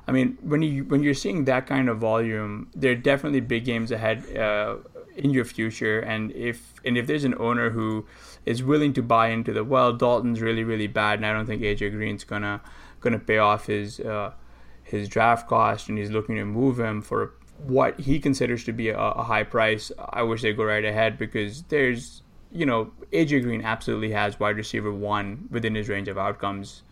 I 0.07 0.11
mean, 0.11 0.37
when 0.41 0.61
you 0.61 0.83
when 0.85 1.03
you're 1.03 1.13
seeing 1.13 1.45
that 1.45 1.67
kind 1.67 1.87
of 1.87 1.99
volume, 1.99 2.69
there 2.75 2.91
are 2.91 2.95
definitely 2.95 3.39
big 3.39 3.65
games 3.65 3.91
ahead 3.91 4.35
uh, 4.35 4.77
in 5.15 5.31
your 5.31 5.45
future. 5.45 5.99
And 5.99 6.31
if 6.31 6.73
and 6.83 6.97
if 6.97 7.07
there's 7.07 7.23
an 7.23 7.35
owner 7.39 7.69
who 7.69 8.05
is 8.45 8.63
willing 8.63 8.93
to 8.93 9.03
buy 9.03 9.29
into 9.29 9.53
the 9.53 9.63
well, 9.63 9.93
Dalton's 9.93 10.41
really 10.41 10.63
really 10.63 10.87
bad, 10.87 11.19
and 11.19 11.25
I 11.25 11.33
don't 11.33 11.45
think 11.45 11.61
AJ 11.61 11.91
Green's 11.91 12.23
gonna 12.23 12.61
gonna 12.99 13.19
pay 13.19 13.37
off 13.37 13.67
his 13.67 13.99
uh, 13.99 14.31
his 14.83 15.07
draft 15.07 15.47
cost, 15.47 15.87
and 15.87 15.97
he's 15.97 16.11
looking 16.11 16.35
to 16.35 16.45
move 16.45 16.79
him 16.79 17.01
for 17.01 17.33
what 17.57 17.99
he 17.99 18.19
considers 18.19 18.63
to 18.65 18.73
be 18.73 18.89
a, 18.89 18.97
a 18.97 19.23
high 19.23 19.43
price. 19.43 19.91
I 19.99 20.23
wish 20.23 20.41
they 20.41 20.53
go 20.53 20.63
right 20.63 20.83
ahead 20.83 21.17
because 21.17 21.63
there's 21.63 22.23
you 22.51 22.65
know, 22.65 22.91
AJ 23.11 23.43
Green 23.43 23.61
absolutely 23.61 24.11
has 24.11 24.39
wide 24.39 24.57
receiver 24.57 24.91
one 24.91 25.47
within 25.49 25.75
his 25.75 25.89
range 25.89 26.07
of 26.07 26.17
outcomes 26.17 26.83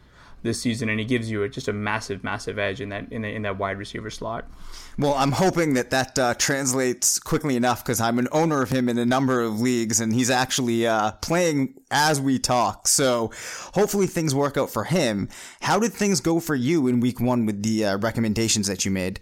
this 0.42 0.62
season, 0.62 0.88
and 0.88 1.00
he 1.00 1.06
gives 1.06 1.30
you 1.30 1.44
a, 1.44 1.50
just 1.50 1.68
a 1.68 1.74
massive, 1.74 2.24
massive 2.24 2.58
edge 2.58 2.80
in 2.80 2.90
that 2.90 3.12
in, 3.12 3.24
the, 3.24 3.30
in 3.30 3.42
that 3.42 3.58
wide 3.58 3.78
receiver 3.78 4.10
slot. 4.10 4.50
Well, 4.98 5.14
I'm 5.16 5.34
hoping 5.34 5.74
that 5.74 5.90
that 5.90 6.18
uh, 6.18 6.34
translates 6.36 7.20
quickly 7.20 7.56
enough 7.56 7.84
because 7.84 8.00
I'm 8.00 8.20
an 8.20 8.28
owner 8.32 8.62
of 8.62 8.70
him 8.70 8.88
in 8.88 8.98
a 8.98 9.06
number 9.06 9.42
of 9.42 9.60
leagues, 9.60 10.00
and 10.00 10.14
he's 10.14 10.30
actually 10.30 10.88
uh, 10.88 11.12
playing 11.22 11.76
as 11.92 12.22
we 12.22 12.40
talk. 12.40 12.88
So 12.88 13.32
hopefully 13.74 14.08
things 14.08 14.34
work 14.34 14.58
out 14.58 14.70
for 14.70 14.86
him. 14.86 15.30
How 15.62 15.80
did 15.80 15.94
things 15.94 16.22
go 16.22 16.40
for 16.40 16.56
you 16.56 16.88
in 16.88 17.00
Week 17.00 17.20
One 17.20 17.46
with 17.46 17.64
the 17.64 17.86
uh, 17.86 17.98
recommendations 17.98 18.68
that 18.68 18.86
you 18.86 18.92
made? 18.92 19.22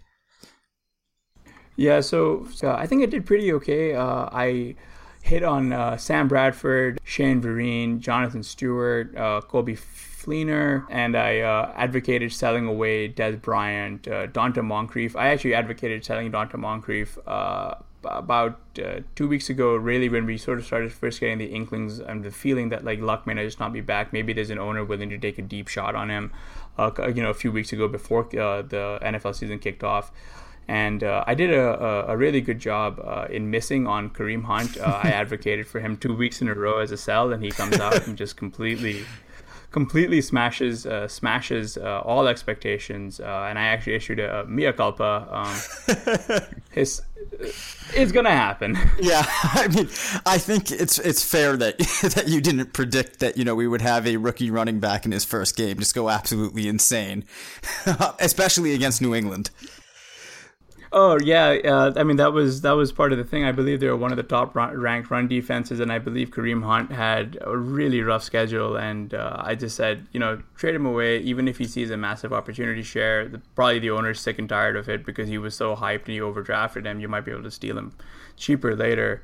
Yeah, 1.76 2.02
so, 2.02 2.48
I 2.64 2.88
think 2.88 3.04
I 3.04 3.06
did 3.06 3.28
pretty 3.28 3.54
okay. 3.54 3.94
Uh, 3.94 4.28
I 4.32 4.76
hit 5.22 5.44
on 5.44 5.74
uh, 5.74 5.98
Sam 5.98 6.28
Bradford, 6.28 7.00
Shane 7.04 7.42
Vereen, 7.42 8.00
Jonathan 8.00 8.44
Stewart, 8.44 9.16
uh, 9.16 9.42
Coby 9.42 9.78
Fleener, 9.78 10.86
and 10.90 11.16
I 11.16 11.40
uh, 11.40 11.72
advocated 11.76 12.32
selling 12.34 12.68
away 12.68 13.10
Dez 13.12 13.42
Bryant, 13.42 14.08
uh, 14.08 14.28
Donte 14.28 14.64
Moncrief. 14.64 15.16
I 15.16 15.30
actually 15.30 15.54
advocated 15.54 16.04
selling 16.04 16.32
Donte 16.32 16.58
Moncrief 16.58 17.18
uh, 17.28 17.76
about 18.04 18.60
uh, 18.84 19.00
two 19.16 19.28
weeks 19.28 19.50
ago, 19.50 19.76
really, 19.76 20.10
when 20.10 20.26
we 20.26 20.38
sort 20.38 20.60
of 20.60 20.66
started 20.66 20.92
first 20.92 21.20
getting 21.20 21.38
the 21.38 21.46
inklings 21.46 22.00
and 22.00 22.24
the 22.24 22.32
feeling 22.32 22.70
that 22.70 22.84
like 22.84 23.00
Luck 23.00 23.26
may 23.26 23.34
not 23.34 23.44
just 23.44 23.60
not 23.60 23.74
be 23.74 23.82
back. 23.82 24.14
Maybe 24.14 24.34
there's 24.34 24.50
an 24.50 24.60
owner 24.60 24.84
willing 24.84 25.10
to 25.10 25.18
take 25.18 25.38
a 25.38 25.42
deep 25.42 25.68
shot 25.68 25.96
on 25.96 26.10
him, 26.10 26.32
uh, 26.78 26.92
you 27.08 27.22
know, 27.22 27.30
a 27.30 27.34
few 27.34 27.52
weeks 27.52 27.74
ago 27.74 27.88
before 27.88 28.26
uh, 28.38 28.62
the 28.62 29.00
NFL 29.02 29.36
season 29.36 29.60
kicked 29.60 29.84
off. 29.84 30.12
And 30.68 31.04
uh, 31.04 31.24
I 31.26 31.34
did 31.34 31.52
a, 31.54 32.10
a, 32.10 32.18
really 32.18 32.42
good 32.42 32.60
job 32.60 33.00
uh, 33.02 33.28
in 33.30 33.50
missing 33.50 33.88
on 33.88 34.10
Kareem 34.10 34.44
Hunt. 34.44 34.78
Uh, 34.78 35.00
I 35.02 35.10
advocated 35.12 35.66
for 35.66 35.80
him 35.80 35.96
two 35.96 36.14
weeks 36.14 36.42
in 36.42 36.50
a 36.50 36.54
row 36.54 36.80
as 36.80 36.92
a 36.92 36.98
sell, 36.98 37.32
and 37.32 37.42
he 37.42 37.52
comes 37.52 37.80
out 37.80 38.06
and 38.06 38.18
just 38.18 38.36
completely 38.36 39.06
completely 39.72 40.22
smashes 40.22 40.86
uh, 40.86 41.08
smashes 41.08 41.78
uh, 41.78 42.02
all 42.04 42.28
expectations. 42.28 43.20
Uh, 43.20 43.48
and 43.50 43.60
I 43.60 43.68
actually 43.68 43.96
issued 43.96 44.20
a, 44.20 44.42
a 44.42 44.46
mea 44.46 44.72
culpa. 44.74 45.28
Um, 45.32 46.42
his 46.72 47.02
it's 47.94 48.12
gonna 48.12 48.32
happen. 48.32 48.78
Yeah, 49.00 49.24
I 49.44 49.68
mean, 49.68 49.88
I 50.26 50.38
think 50.38 50.72
it's 50.72 51.00
it's 51.00 51.24
fair 51.24 51.58
that 51.58 51.78
that 51.78 52.26
you 52.28 52.42
didn't 52.42 52.74
predict 52.74 53.20
that 53.20 53.38
you 53.38 53.44
know 53.44 53.56
we 53.56 53.68
would 53.68 53.82
have 53.82 54.08
a 54.08 54.18
rookie 54.18 54.52
running 54.52 54.80
back 54.80 55.06
in 55.06 55.12
his 55.12 55.26
first 55.26 55.56
game 55.56 55.78
just 55.78 55.96
go 55.96 56.10
absolutely 56.10 56.68
insane, 56.68 57.26
especially 58.20 58.74
against 58.74 59.02
New 59.02 59.14
England. 59.14 59.50
Oh 60.92 61.18
yeah, 61.22 61.50
uh, 61.66 61.94
I 61.98 62.04
mean 62.04 62.16
that 62.18 62.32
was 62.32 62.62
that 62.62 62.72
was 62.72 62.92
part 62.94 63.12
of 63.12 63.18
the 63.18 63.24
thing. 63.26 63.44
I 63.44 63.52
believe 63.52 63.80
they 63.82 63.88
were 63.88 63.98
one 63.98 64.12
of 64.12 64.18
the 64.18 64.24
top 64.24 64.56
ranked 64.56 65.12
run 65.12 65.28
defenses, 65.28 65.80
and 65.82 65.92
I 65.92 66.00
believe 66.00 66.30
Kareem 66.32 66.64
Hunt 66.64 66.92
had 66.92 67.38
a 67.42 67.58
really 67.58 68.02
rough 68.02 68.24
schedule. 68.24 68.78
And 68.78 69.14
uh, 69.14 69.36
I 69.38 69.56
just 69.56 69.76
said, 69.76 70.08
you 70.14 70.20
know, 70.20 70.42
trade 70.56 70.76
him 70.76 70.86
away, 70.86 71.20
even 71.20 71.48
if 71.48 71.58
he 71.58 71.66
sees 71.66 71.92
a 71.92 71.98
massive 71.98 72.32
opportunity 72.32 72.84
share. 72.84 73.28
The, 73.28 73.40
probably 73.56 73.80
the 73.80 73.90
owner's 73.90 74.22
sick 74.22 74.40
and 74.40 74.48
tired 74.48 74.78
of 74.78 74.88
it 74.88 75.06
because 75.06 75.28
he 75.28 75.38
was 75.38 75.56
so 75.56 75.76
hyped 75.76 76.06
and 76.06 76.14
he 76.14 76.20
overdrafted 76.20 76.86
him. 76.86 77.02
You 77.02 77.10
might 77.10 77.26
be 77.26 77.32
able 77.32 77.44
to 77.44 77.52
steal 77.52 77.78
him 77.78 77.94
cheaper 78.38 78.76
later. 78.76 79.22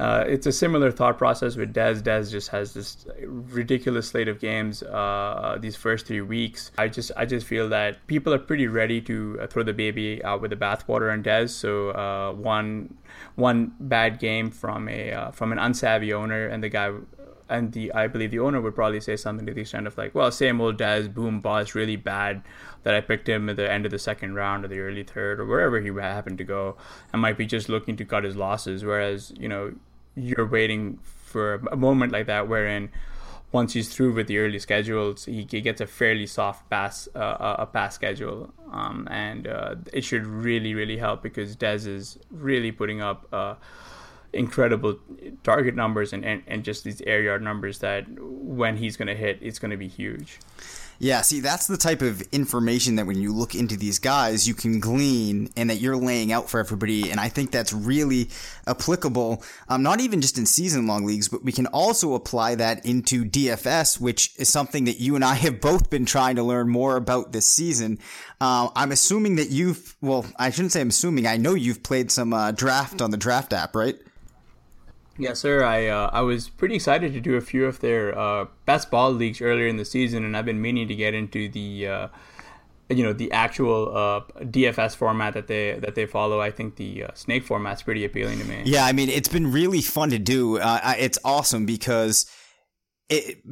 Uh, 0.00 0.24
it's 0.26 0.46
a 0.46 0.52
similar 0.52 0.90
thought 0.90 1.18
process 1.18 1.56
with 1.56 1.74
Dez. 1.74 2.00
Dez 2.02 2.30
just 2.30 2.48
has 2.48 2.72
this 2.72 3.04
ridiculous 3.22 4.08
slate 4.08 4.28
of 4.28 4.40
games 4.40 4.82
uh, 4.82 5.58
these 5.60 5.76
first 5.76 6.06
three 6.06 6.22
weeks. 6.22 6.72
I 6.78 6.88
just 6.88 7.12
I 7.18 7.26
just 7.26 7.46
feel 7.46 7.68
that 7.68 8.06
people 8.06 8.32
are 8.32 8.38
pretty 8.38 8.66
ready 8.66 9.02
to 9.02 9.38
uh, 9.42 9.46
throw 9.46 9.62
the 9.62 9.74
baby 9.74 10.24
out 10.24 10.40
with 10.40 10.52
the 10.52 10.56
bathwater 10.56 11.12
on 11.12 11.22
Dez. 11.22 11.50
So 11.50 11.90
uh, 11.90 12.32
one 12.32 12.96
one 13.34 13.74
bad 13.78 14.18
game 14.18 14.50
from 14.50 14.88
a 14.88 15.12
uh, 15.12 15.30
from 15.32 15.52
an 15.52 15.58
unsavvy 15.58 16.14
owner, 16.14 16.46
and 16.46 16.64
the 16.64 16.70
guy 16.70 16.92
and 17.50 17.70
the 17.72 17.92
I 17.92 18.06
believe 18.06 18.30
the 18.30 18.38
owner 18.38 18.58
would 18.62 18.74
probably 18.74 19.00
say 19.00 19.16
something 19.16 19.44
to 19.44 19.52
the 19.52 19.60
extent 19.60 19.86
of 19.86 19.98
like, 19.98 20.14
well, 20.14 20.30
same 20.30 20.62
old 20.62 20.78
Dez, 20.78 21.12
boom, 21.12 21.40
boss, 21.40 21.74
really 21.74 21.96
bad 21.96 22.42
that 22.84 22.94
I 22.94 23.02
picked 23.02 23.28
him 23.28 23.50
at 23.50 23.56
the 23.56 23.70
end 23.70 23.84
of 23.84 23.90
the 23.90 23.98
second 23.98 24.34
round 24.34 24.64
or 24.64 24.68
the 24.68 24.80
early 24.80 25.02
third 25.02 25.40
or 25.40 25.44
wherever 25.44 25.78
he 25.78 25.90
happened 25.90 26.38
to 26.38 26.44
go, 26.44 26.78
and 27.12 27.20
might 27.20 27.36
be 27.36 27.44
just 27.44 27.68
looking 27.68 27.98
to 27.98 28.06
cut 28.06 28.24
his 28.24 28.34
losses. 28.34 28.82
Whereas 28.82 29.34
you 29.36 29.48
know 29.48 29.74
you're 30.14 30.46
waiting 30.46 30.98
for 31.02 31.54
a 31.70 31.76
moment 31.76 32.12
like 32.12 32.26
that 32.26 32.48
wherein 32.48 32.90
once 33.52 33.72
he's 33.72 33.88
through 33.92 34.12
with 34.12 34.28
the 34.28 34.38
early 34.38 34.58
schedules, 34.58 35.24
he, 35.24 35.46
he 35.50 35.60
gets 35.60 35.80
a 35.80 35.86
fairly 35.86 36.26
soft 36.26 36.68
pass 36.70 37.08
uh, 37.16 37.56
a 37.58 37.66
pass 37.66 37.94
schedule, 37.94 38.52
um, 38.70 39.08
and 39.10 39.48
uh, 39.48 39.74
it 39.92 40.02
should 40.02 40.24
really 40.24 40.74
really 40.74 40.96
help 40.98 41.22
because 41.22 41.56
Dez 41.56 41.86
is 41.86 42.18
really 42.30 42.70
putting 42.70 43.00
up 43.00 43.26
uh, 43.32 43.54
incredible 44.32 44.98
target 45.42 45.74
numbers 45.74 46.12
and, 46.12 46.24
and, 46.24 46.42
and 46.46 46.64
just 46.64 46.84
these 46.84 47.00
air 47.02 47.22
yard 47.22 47.42
numbers 47.42 47.78
that 47.80 48.04
when 48.20 48.76
he's 48.76 48.96
going 48.96 49.08
to 49.08 49.16
hit, 49.16 49.38
it's 49.40 49.58
going 49.58 49.72
to 49.72 49.76
be 49.76 49.88
huge. 49.88 50.38
Yeah, 51.02 51.22
see, 51.22 51.40
that's 51.40 51.66
the 51.66 51.78
type 51.78 52.02
of 52.02 52.20
information 52.30 52.96
that 52.96 53.06
when 53.06 53.18
you 53.18 53.32
look 53.32 53.54
into 53.54 53.74
these 53.74 53.98
guys, 53.98 54.46
you 54.46 54.52
can 54.52 54.80
glean 54.80 55.48
and 55.56 55.70
that 55.70 55.76
you're 55.76 55.96
laying 55.96 56.30
out 56.30 56.50
for 56.50 56.60
everybody. 56.60 57.10
And 57.10 57.18
I 57.18 57.30
think 57.30 57.50
that's 57.50 57.72
really 57.72 58.28
applicable, 58.66 59.42
um, 59.70 59.82
not 59.82 60.00
even 60.00 60.20
just 60.20 60.36
in 60.36 60.44
season 60.44 60.86
long 60.86 61.06
leagues, 61.06 61.26
but 61.26 61.42
we 61.42 61.52
can 61.52 61.64
also 61.68 62.12
apply 62.12 62.56
that 62.56 62.84
into 62.84 63.24
DFS, 63.24 63.98
which 63.98 64.34
is 64.36 64.50
something 64.50 64.84
that 64.84 65.00
you 65.00 65.14
and 65.14 65.24
I 65.24 65.34
have 65.46 65.62
both 65.62 65.88
been 65.88 66.04
trying 66.04 66.36
to 66.36 66.42
learn 66.42 66.68
more 66.68 66.96
about 66.96 67.32
this 67.32 67.48
season. 67.48 67.98
Uh, 68.38 68.68
I'm 68.76 68.92
assuming 68.92 69.36
that 69.36 69.48
you've, 69.48 69.96
well, 70.02 70.26
I 70.38 70.50
shouldn't 70.50 70.72
say 70.72 70.82
I'm 70.82 70.90
assuming, 70.90 71.26
I 71.26 71.38
know 71.38 71.54
you've 71.54 71.82
played 71.82 72.10
some 72.10 72.34
uh, 72.34 72.52
draft 72.52 73.00
on 73.00 73.10
the 73.10 73.16
draft 73.16 73.54
app, 73.54 73.74
right? 73.74 73.96
Yes, 75.20 75.38
sir. 75.38 75.62
I 75.62 75.86
uh, 75.86 76.10
I 76.12 76.22
was 76.22 76.48
pretty 76.48 76.76
excited 76.76 77.12
to 77.12 77.20
do 77.20 77.36
a 77.36 77.40
few 77.42 77.66
of 77.66 77.80
their 77.80 78.18
uh, 78.18 78.46
best 78.64 78.90
ball 78.90 79.12
leagues 79.12 79.40
earlier 79.42 79.66
in 79.66 79.76
the 79.76 79.84
season, 79.84 80.24
and 80.24 80.36
I've 80.36 80.46
been 80.46 80.62
meaning 80.62 80.88
to 80.88 80.94
get 80.94 81.12
into 81.12 81.48
the 81.48 81.86
uh, 81.86 82.08
you 82.88 83.04
know 83.04 83.12
the 83.12 83.30
actual 83.30 83.94
uh, 83.94 84.20
DFS 84.44 84.96
format 84.96 85.34
that 85.34 85.46
they 85.46 85.78
that 85.78 85.94
they 85.94 86.06
follow. 86.06 86.40
I 86.40 86.50
think 86.50 86.76
the 86.76 87.04
uh, 87.04 87.08
snake 87.14 87.44
format's 87.44 87.82
pretty 87.82 88.04
appealing 88.04 88.38
to 88.38 88.44
me. 88.44 88.62
Yeah, 88.64 88.86
I 88.86 88.92
mean 88.92 89.10
it's 89.10 89.28
been 89.28 89.52
really 89.52 89.82
fun 89.82 90.08
to 90.10 90.18
do. 90.18 90.58
Uh, 90.58 90.94
it's 90.98 91.18
awesome 91.22 91.66
because 91.66 92.24
it 93.10 93.42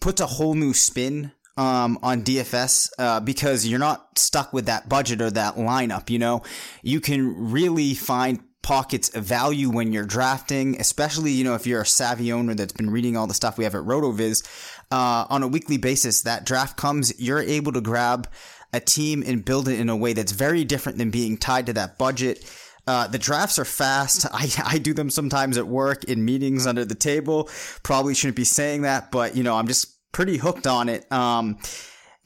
puts 0.00 0.20
a 0.20 0.26
whole 0.26 0.54
new 0.54 0.72
spin 0.72 1.32
um, 1.56 1.98
on 2.02 2.22
DFS 2.22 2.90
uh, 2.98 3.20
because 3.20 3.66
you're 3.66 3.78
not 3.78 4.18
stuck 4.18 4.52
with 4.52 4.66
that 4.66 4.88
budget 4.88 5.20
or 5.20 5.30
that 5.30 5.56
lineup. 5.56 6.10
You 6.10 6.18
know, 6.18 6.42
you 6.82 7.00
can 7.00 7.50
really 7.50 7.94
find 7.94 8.40
pockets 8.66 9.14
of 9.14 9.22
value 9.22 9.70
when 9.70 9.92
you're 9.92 10.04
drafting, 10.04 10.80
especially, 10.80 11.30
you 11.30 11.44
know, 11.44 11.54
if 11.54 11.68
you're 11.68 11.82
a 11.82 11.86
savvy 11.86 12.32
owner 12.32 12.52
that's 12.52 12.72
been 12.72 12.90
reading 12.90 13.16
all 13.16 13.28
the 13.28 13.32
stuff 13.32 13.56
we 13.56 13.62
have 13.62 13.76
at 13.76 13.82
RotoViz. 13.82 14.44
Uh, 14.90 15.24
on 15.30 15.44
a 15.44 15.46
weekly 15.46 15.76
basis, 15.76 16.22
that 16.22 16.44
draft 16.44 16.76
comes, 16.76 17.14
you're 17.20 17.38
able 17.38 17.70
to 17.70 17.80
grab 17.80 18.28
a 18.72 18.80
team 18.80 19.22
and 19.24 19.44
build 19.44 19.68
it 19.68 19.78
in 19.78 19.88
a 19.88 19.96
way 19.96 20.14
that's 20.14 20.32
very 20.32 20.64
different 20.64 20.98
than 20.98 21.10
being 21.12 21.36
tied 21.36 21.66
to 21.66 21.74
that 21.74 21.96
budget. 21.96 22.44
Uh, 22.88 23.06
the 23.06 23.20
drafts 23.20 23.60
are 23.60 23.64
fast. 23.64 24.26
I, 24.32 24.48
I 24.64 24.78
do 24.78 24.92
them 24.92 25.10
sometimes 25.10 25.58
at 25.58 25.68
work 25.68 26.02
in 26.02 26.24
meetings 26.24 26.66
under 26.66 26.84
the 26.84 26.96
table. 26.96 27.48
Probably 27.84 28.14
shouldn't 28.14 28.34
be 28.34 28.42
saying 28.42 28.82
that, 28.82 29.12
but 29.12 29.36
you 29.36 29.44
know, 29.44 29.54
I'm 29.54 29.68
just 29.68 29.94
pretty 30.10 30.38
hooked 30.38 30.66
on 30.66 30.88
it. 30.88 31.10
Um, 31.12 31.58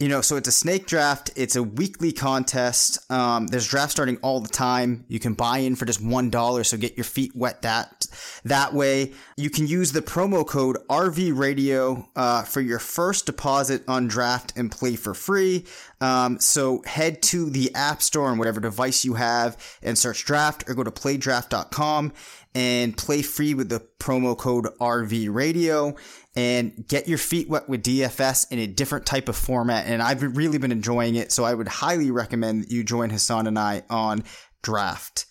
you 0.01 0.09
know, 0.09 0.23
so 0.23 0.37
it's 0.37 0.49
a 0.49 0.53
snake 0.53 0.87
draft. 0.87 1.31
It's 1.37 1.57
a 1.57 1.63
weekly 1.63 2.11
contest. 2.11 2.99
Um, 3.13 3.49
there's 3.49 3.69
drafts 3.69 3.93
starting 3.93 4.17
all 4.23 4.41
the 4.41 4.49
time. 4.49 5.05
You 5.09 5.21
can 5.21 5.35
buy 5.35 5.59
in 5.59 5.77
for 5.77 5.85
just 5.85 6.03
one 6.03 6.31
dollar, 6.31 6.65
so 6.65 6.79
get 6.79 6.97
your 6.97 7.05
feet 7.05 7.37
wet 7.37 7.61
that 7.63 8.07
that 8.45 8.73
way. 8.73 9.13
You 9.37 9.51
can 9.51 9.67
use 9.67 9.93
the 9.93 10.01
promo 10.01 10.47
code 10.47 10.79
RV 10.89 11.37
Radio 11.37 12.09
uh, 12.17 12.45
for 12.45 12.63
your 12.63 12.79
first 12.79 13.27
deposit 13.27 13.83
on 13.87 14.09
draft 14.09 14.55
and 14.57 14.73
play 14.73 14.97
for 14.97 15.13
free. 15.13 15.67
Um, 16.01 16.41
so 16.41 16.83
head 16.87 17.21
to 17.25 17.51
the 17.51 17.75
App 17.75 18.01
Store 18.01 18.29
on 18.29 18.39
whatever 18.39 18.59
device 18.59 19.05
you 19.05 19.15
have 19.15 19.59
and 19.83 19.99
search 19.99 20.25
draft, 20.25 20.65
or 20.67 20.75
go 20.75 20.83
to 20.83 20.91
playdraft.com 20.91 22.15
and 22.55 22.97
play 22.97 23.23
free 23.23 23.55
with 23.55 23.69
the 23.69 23.81
promo 23.99 24.37
code 24.37 24.65
RV 24.81 25.33
Radio 25.33 25.95
and 26.41 26.89
get 26.89 27.07
your 27.07 27.19
feet 27.19 27.51
wet 27.51 27.69
with 27.69 27.83
DFS 27.83 28.51
in 28.51 28.59
a 28.59 28.67
different 28.67 29.05
type 29.05 29.29
of 29.29 29.37
format. 29.37 29.87
And 29.87 30.01
I've 30.01 30.23
really 30.23 30.57
been 30.57 30.73
enjoying 30.73 31.15
it. 31.15 31.33
So 31.33 31.45
I 31.45 31.53
would 31.53 31.69
highly 31.69 32.11
recommend 32.11 32.63
that 32.63 32.71
you 32.71 32.83
join 32.83 33.11
Hassan 33.11 33.47
and 33.47 33.59
I 33.59 33.83
on 33.91 34.25
draft. 34.63 35.27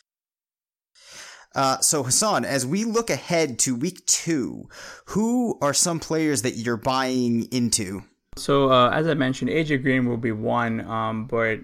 Uh, 1.56 1.80
so 1.80 2.04
Hassan, 2.04 2.46
as 2.46 2.63
we 2.63 2.84
look 2.84 3.10
ahead 3.10 3.58
to 3.60 3.75
week 3.75 4.06
two, 4.06 4.70
who 5.08 5.58
are 5.63 5.74
some 5.74 6.00
players 6.00 6.44
that 6.44 6.58
you're 6.58 6.78
buying 6.78 7.51
into? 7.51 8.04
So 8.38 8.72
uh, 8.72 8.92
as 8.92 9.08
I 9.08 9.16
mentioned, 9.16 9.50
AJ 9.50 9.82
Green 9.82 10.08
will 10.08 10.18
be 10.18 10.32
one, 10.32 10.82
um, 10.82 11.25
but 11.25 11.60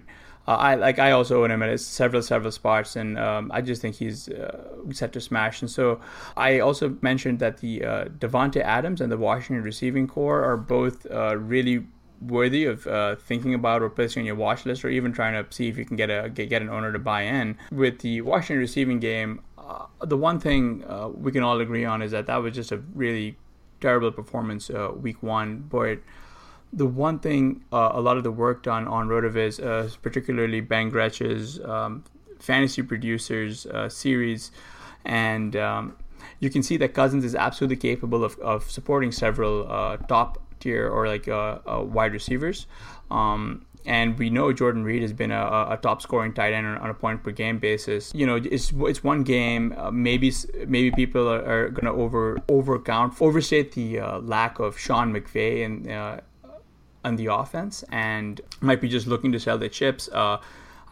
uh, 0.46 0.52
I 0.52 0.74
like 0.76 0.98
I 0.98 1.10
also 1.10 1.42
own 1.42 1.50
him 1.50 1.62
at 1.62 1.80
several 1.80 2.22
several 2.22 2.52
spots, 2.52 2.96
and 2.96 3.18
um, 3.18 3.50
I 3.52 3.60
just 3.60 3.82
think 3.82 3.96
he's 3.96 4.28
uh, 4.28 4.66
set 4.92 5.12
to 5.14 5.20
smash. 5.20 5.60
And 5.60 5.70
so 5.70 6.00
I 6.36 6.60
also 6.60 6.96
mentioned 7.00 7.38
that 7.40 7.58
the 7.58 7.84
uh, 7.84 8.04
Davante 8.06 8.60
Adams 8.60 9.00
and 9.00 9.10
the 9.10 9.16
Washington 9.18 9.64
receiving 9.64 10.06
corps 10.06 10.42
are 10.42 10.56
both 10.56 11.06
uh, 11.10 11.36
really 11.36 11.86
worthy 12.20 12.64
of 12.64 12.86
uh, 12.86 13.16
thinking 13.16 13.52
about 13.54 13.82
or 13.82 13.90
placing 13.90 14.22
on 14.22 14.26
your 14.26 14.36
watch 14.36 14.64
list, 14.64 14.84
or 14.84 14.88
even 14.88 15.12
trying 15.12 15.34
to 15.34 15.54
see 15.54 15.68
if 15.68 15.76
you 15.76 15.84
can 15.84 15.96
get 15.96 16.10
a 16.10 16.30
get, 16.30 16.48
get 16.48 16.62
an 16.62 16.68
owner 16.68 16.92
to 16.92 16.98
buy 16.98 17.22
in. 17.22 17.58
With 17.72 18.00
the 18.00 18.20
Washington 18.20 18.58
receiving 18.58 19.00
game, 19.00 19.42
uh, 19.58 19.86
the 20.04 20.16
one 20.16 20.38
thing 20.38 20.84
uh, 20.88 21.08
we 21.08 21.32
can 21.32 21.42
all 21.42 21.60
agree 21.60 21.84
on 21.84 22.02
is 22.02 22.12
that 22.12 22.26
that 22.26 22.36
was 22.36 22.54
just 22.54 22.72
a 22.72 22.78
really 22.94 23.36
terrible 23.80 24.12
performance 24.12 24.70
uh, 24.70 24.90
week 24.94 25.22
one. 25.22 25.66
But 25.68 25.98
the 26.72 26.86
one 26.86 27.18
thing, 27.18 27.64
uh, 27.72 27.90
a 27.92 28.00
lot 28.00 28.16
of 28.16 28.22
the 28.22 28.32
work 28.32 28.62
done 28.62 28.86
on 28.88 29.08
Rotoviz, 29.08 29.64
uh, 29.64 29.88
particularly 30.02 30.60
Ben 30.60 30.88
Gretch's 30.88 31.60
um, 31.60 32.04
fantasy 32.38 32.82
producers 32.82 33.66
uh, 33.66 33.88
series, 33.88 34.50
and 35.04 35.56
um, 35.56 35.96
you 36.40 36.50
can 36.50 36.62
see 36.62 36.76
that 36.78 36.94
Cousins 36.94 37.24
is 37.24 37.34
absolutely 37.34 37.76
capable 37.76 38.24
of, 38.24 38.38
of 38.40 38.70
supporting 38.70 39.12
several 39.12 39.70
uh, 39.70 39.96
top 39.96 40.42
tier 40.60 40.88
or 40.88 41.06
like 41.06 41.28
uh, 41.28 41.58
uh, 41.66 41.82
wide 41.82 42.12
receivers. 42.12 42.66
Um, 43.10 43.64
and 43.86 44.18
we 44.18 44.30
know 44.30 44.52
Jordan 44.52 44.82
Reed 44.82 45.02
has 45.02 45.12
been 45.12 45.30
a, 45.30 45.68
a 45.70 45.78
top 45.80 46.02
scoring 46.02 46.32
tight 46.32 46.52
end 46.52 46.66
on, 46.66 46.90
a 46.90 46.94
point 46.94 47.22
per 47.22 47.30
game 47.30 47.58
basis. 47.58 48.12
You 48.14 48.26
know, 48.26 48.34
it's 48.34 48.72
it's 48.72 49.04
one 49.04 49.22
game. 49.22 49.74
Uh, 49.76 49.92
maybe 49.92 50.32
maybe 50.66 50.90
people 50.90 51.28
are, 51.28 51.44
are 51.44 51.68
going 51.68 51.84
to 51.84 51.92
over 51.92 52.36
overcount, 52.48 53.22
overstate 53.22 53.72
the 53.72 54.00
uh, 54.00 54.18
lack 54.18 54.58
of 54.58 54.76
Sean 54.76 55.14
McVay 55.14 55.64
and 55.64 55.88
uh, 55.88 56.20
on 57.06 57.16
the 57.16 57.26
offense, 57.26 57.84
and 57.90 58.40
might 58.60 58.80
be 58.80 58.88
just 58.88 59.06
looking 59.06 59.32
to 59.32 59.40
sell 59.40 59.56
the 59.56 59.68
chips. 59.68 60.08
Uh, 60.12 60.38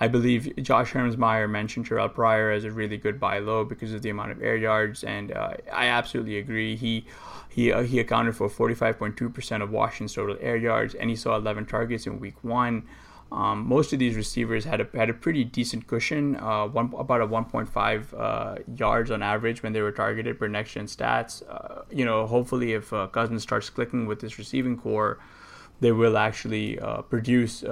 I 0.01 0.09
believe 0.09 0.53
Josh 0.63 0.93
Hermsmeyer 0.93 1.49
mentioned 1.49 1.89
Terrelle 1.89 2.13
Pryor 2.13 2.51
as 2.51 2.65
a 2.65 2.71
really 2.71 2.97
good 2.97 3.21
buy 3.21 3.39
low 3.39 3.65
because 3.65 3.93
of 3.93 4.03
the 4.03 4.11
amount 4.11 4.33
of 4.33 4.43
air 4.43 4.57
yards, 4.57 5.05
and 5.05 5.33
uh, 5.33 5.55
I 5.73 5.87
absolutely 5.87 6.39
agree. 6.39 6.77
He 6.77 7.07
he 7.49 7.73
uh, 7.73 7.83
he 7.83 8.01
accounted 8.01 8.37
for 8.37 8.49
45.2% 8.49 9.63
of 9.63 9.71
Washington's 9.71 10.15
total 10.15 10.37
air 10.41 10.57
yards, 10.57 10.95
and 10.95 11.11
he 11.11 11.17
saw 11.17 11.37
11 11.37 11.67
targets 11.67 12.07
in 12.07 12.19
Week 12.19 12.37
One. 12.43 12.85
Um, 13.31 13.67
most 13.67 13.93
of 13.93 13.99
these 13.99 14.17
receivers 14.17 14.65
had 14.65 14.81
a 14.81 14.89
had 14.95 15.11
a 15.11 15.15
pretty 15.15 15.45
decent 15.45 15.87
cushion, 15.87 16.37
uh, 16.37 16.67
one, 16.67 16.93
about 16.99 17.21
a 17.21 17.27
1.5 17.27 18.15
uh, 18.17 18.63
yards 18.77 19.11
on 19.11 19.23
average 19.23 19.63
when 19.63 19.73
they 19.73 19.81
were 19.81 19.93
targeted 19.93 20.39
per 20.39 20.49
next 20.49 20.73
gen 20.73 20.87
stats. 20.87 21.43
Uh, 21.49 21.83
you 21.91 22.05
know, 22.05 22.27
hopefully, 22.27 22.75
if 22.75 22.93
uh, 22.93 23.07
Cousins 23.09 23.43
starts 23.43 23.71
clicking 23.71 24.07
with 24.07 24.21
this 24.21 24.39
receiving 24.39 24.77
corps, 24.77 25.19
they 25.81 25.93
will 25.93 26.17
actually 26.17 26.79
uh, 26.79 27.03
produce 27.03 27.63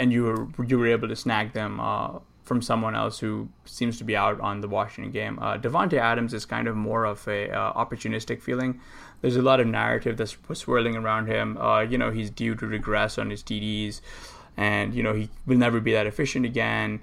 and 0.00 0.12
you 0.12 0.24
were 0.24 0.64
you 0.66 0.78
were 0.78 0.88
able 0.88 1.06
to 1.06 1.14
snag 1.14 1.52
them 1.52 1.78
uh, 1.78 2.18
from 2.42 2.62
someone 2.62 2.96
else 2.96 3.20
who 3.20 3.48
seems 3.66 3.98
to 3.98 4.04
be 4.04 4.16
out 4.16 4.40
on 4.40 4.62
the 4.62 4.68
Washington 4.68 5.12
game. 5.12 5.38
Uh, 5.38 5.58
Davante 5.58 5.98
Adams 5.98 6.34
is 6.34 6.46
kind 6.46 6.66
of 6.66 6.74
more 6.74 7.04
of 7.04 7.28
a 7.28 7.50
uh, 7.50 7.72
opportunistic 7.74 8.40
feeling. 8.40 8.80
There's 9.20 9.36
a 9.36 9.42
lot 9.42 9.60
of 9.60 9.66
narrative 9.66 10.16
that's 10.16 10.36
swirling 10.54 10.96
around 10.96 11.26
him. 11.26 11.58
Uh, 11.58 11.80
you 11.80 11.98
know, 11.98 12.10
he's 12.10 12.30
due 12.30 12.54
to 12.56 12.66
regress 12.66 13.18
on 13.18 13.28
his 13.28 13.42
TDs, 13.42 14.00
and 14.56 14.94
you 14.94 15.02
know 15.02 15.12
he 15.12 15.28
will 15.46 15.58
never 15.58 15.80
be 15.80 15.92
that 15.92 16.06
efficient 16.06 16.46
again. 16.46 17.00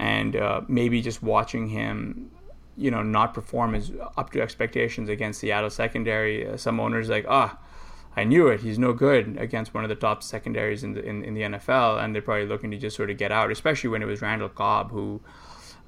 And 0.00 0.34
uh, 0.34 0.62
maybe 0.66 1.00
just 1.00 1.22
watching 1.22 1.68
him 1.68 2.30
you 2.76 2.90
know 2.90 3.02
not 3.02 3.32
perform 3.32 3.74
as 3.74 3.92
up 4.16 4.30
to 4.30 4.40
expectations 4.42 5.08
against 5.08 5.38
Seattle 5.38 5.70
secondary. 5.70 6.48
Uh, 6.48 6.56
some 6.56 6.80
owners 6.80 7.08
like 7.08 7.26
ah 7.28 7.56
I 8.16 8.24
knew 8.24 8.48
it. 8.48 8.60
He's 8.60 8.78
no 8.78 8.92
good 8.92 9.36
against 9.38 9.72
one 9.72 9.84
of 9.84 9.88
the 9.88 9.94
top 9.94 10.22
secondaries 10.22 10.82
in 10.82 10.94
the 10.94 11.04
in, 11.04 11.24
in 11.24 11.34
the 11.34 11.42
NFL, 11.42 12.02
and 12.02 12.14
they're 12.14 12.22
probably 12.22 12.46
looking 12.46 12.70
to 12.72 12.76
just 12.76 12.96
sort 12.96 13.10
of 13.10 13.16
get 13.16 13.30
out, 13.30 13.50
especially 13.50 13.90
when 13.90 14.02
it 14.02 14.06
was 14.06 14.20
Randall 14.20 14.48
Cobb 14.48 14.90
who 14.90 15.20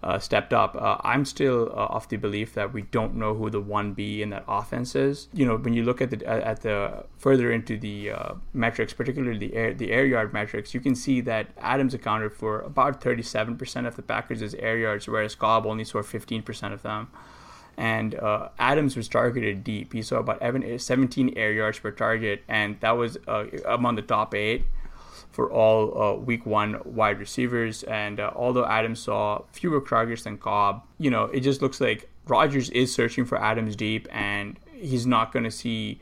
uh, 0.02 0.18
stepped 0.18 0.52
up. 0.52 0.76
Uh, 0.76 0.98
I'm 1.02 1.24
still 1.24 1.68
uh, 1.70 1.86
of 1.86 2.08
the 2.08 2.16
belief 2.16 2.54
that 2.54 2.72
we 2.72 2.82
don't 2.82 3.14
know 3.14 3.34
who 3.34 3.50
the 3.50 3.60
one 3.60 3.92
B 3.92 4.22
in 4.22 4.30
that 4.30 4.44
offense 4.48 4.94
is. 4.94 5.28
You 5.32 5.46
know, 5.46 5.56
when 5.56 5.74
you 5.74 5.82
look 5.82 6.00
at 6.00 6.10
the 6.10 6.26
at 6.26 6.62
the 6.62 7.04
further 7.18 7.52
into 7.52 7.76
the 7.76 8.10
uh, 8.10 8.34
metrics, 8.52 8.92
particularly 8.92 9.38
the 9.38 9.54
air 9.54 9.74
the 9.74 9.90
air 9.90 10.06
yard 10.06 10.32
metrics, 10.32 10.74
you 10.74 10.80
can 10.80 10.94
see 10.94 11.20
that 11.22 11.48
Adams 11.58 11.94
accounted 11.94 12.32
for 12.32 12.60
about 12.60 13.00
37% 13.00 13.86
of 13.86 13.96
the 13.96 14.02
Packers' 14.02 14.54
air 14.54 14.78
yards, 14.78 15.08
whereas 15.08 15.34
Cobb 15.34 15.66
only 15.66 15.84
saw 15.84 16.02
15% 16.02 16.72
of 16.72 16.82
them 16.82 17.08
and 17.76 18.14
uh, 18.14 18.48
Adams 18.58 18.96
was 18.96 19.08
targeted 19.08 19.64
deep. 19.64 19.92
He 19.92 20.02
saw 20.02 20.16
about 20.18 20.40
17 20.40 21.34
air 21.36 21.52
yards 21.52 21.78
per 21.78 21.90
target, 21.90 22.42
and 22.48 22.78
that 22.80 22.92
was 22.92 23.18
uh, 23.26 23.44
among 23.66 23.96
the 23.96 24.02
top 24.02 24.34
eight 24.34 24.64
for 25.30 25.50
all 25.50 26.00
uh, 26.00 26.14
week 26.14 26.44
one 26.44 26.80
wide 26.84 27.18
receivers. 27.18 27.82
And 27.84 28.20
uh, 28.20 28.32
although 28.36 28.66
Adams 28.66 29.00
saw 29.00 29.42
fewer 29.52 29.80
targets 29.80 30.24
than 30.24 30.38
Cobb, 30.38 30.82
you 30.98 31.10
know, 31.10 31.24
it 31.24 31.40
just 31.40 31.62
looks 31.62 31.80
like 31.80 32.08
Rodgers 32.26 32.70
is 32.70 32.94
searching 32.94 33.24
for 33.24 33.42
Adams 33.42 33.74
deep, 33.74 34.06
and 34.12 34.58
he's 34.74 35.06
not 35.06 35.32
going 35.32 35.44
to 35.44 35.50
see 35.50 36.00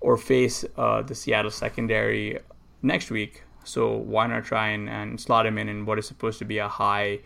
or 0.00 0.16
face 0.16 0.64
uh, 0.76 1.02
the 1.02 1.14
Seattle 1.14 1.50
secondary 1.50 2.38
next 2.82 3.10
week. 3.10 3.44
So 3.64 3.96
why 3.96 4.26
not 4.26 4.44
try 4.44 4.68
and, 4.68 4.88
and 4.88 5.20
slot 5.20 5.46
him 5.46 5.58
in 5.58 5.68
in 5.68 5.86
what 5.86 5.98
is 5.98 6.06
supposed 6.06 6.38
to 6.38 6.44
be 6.44 6.58
a 6.58 6.68
high 6.68 7.20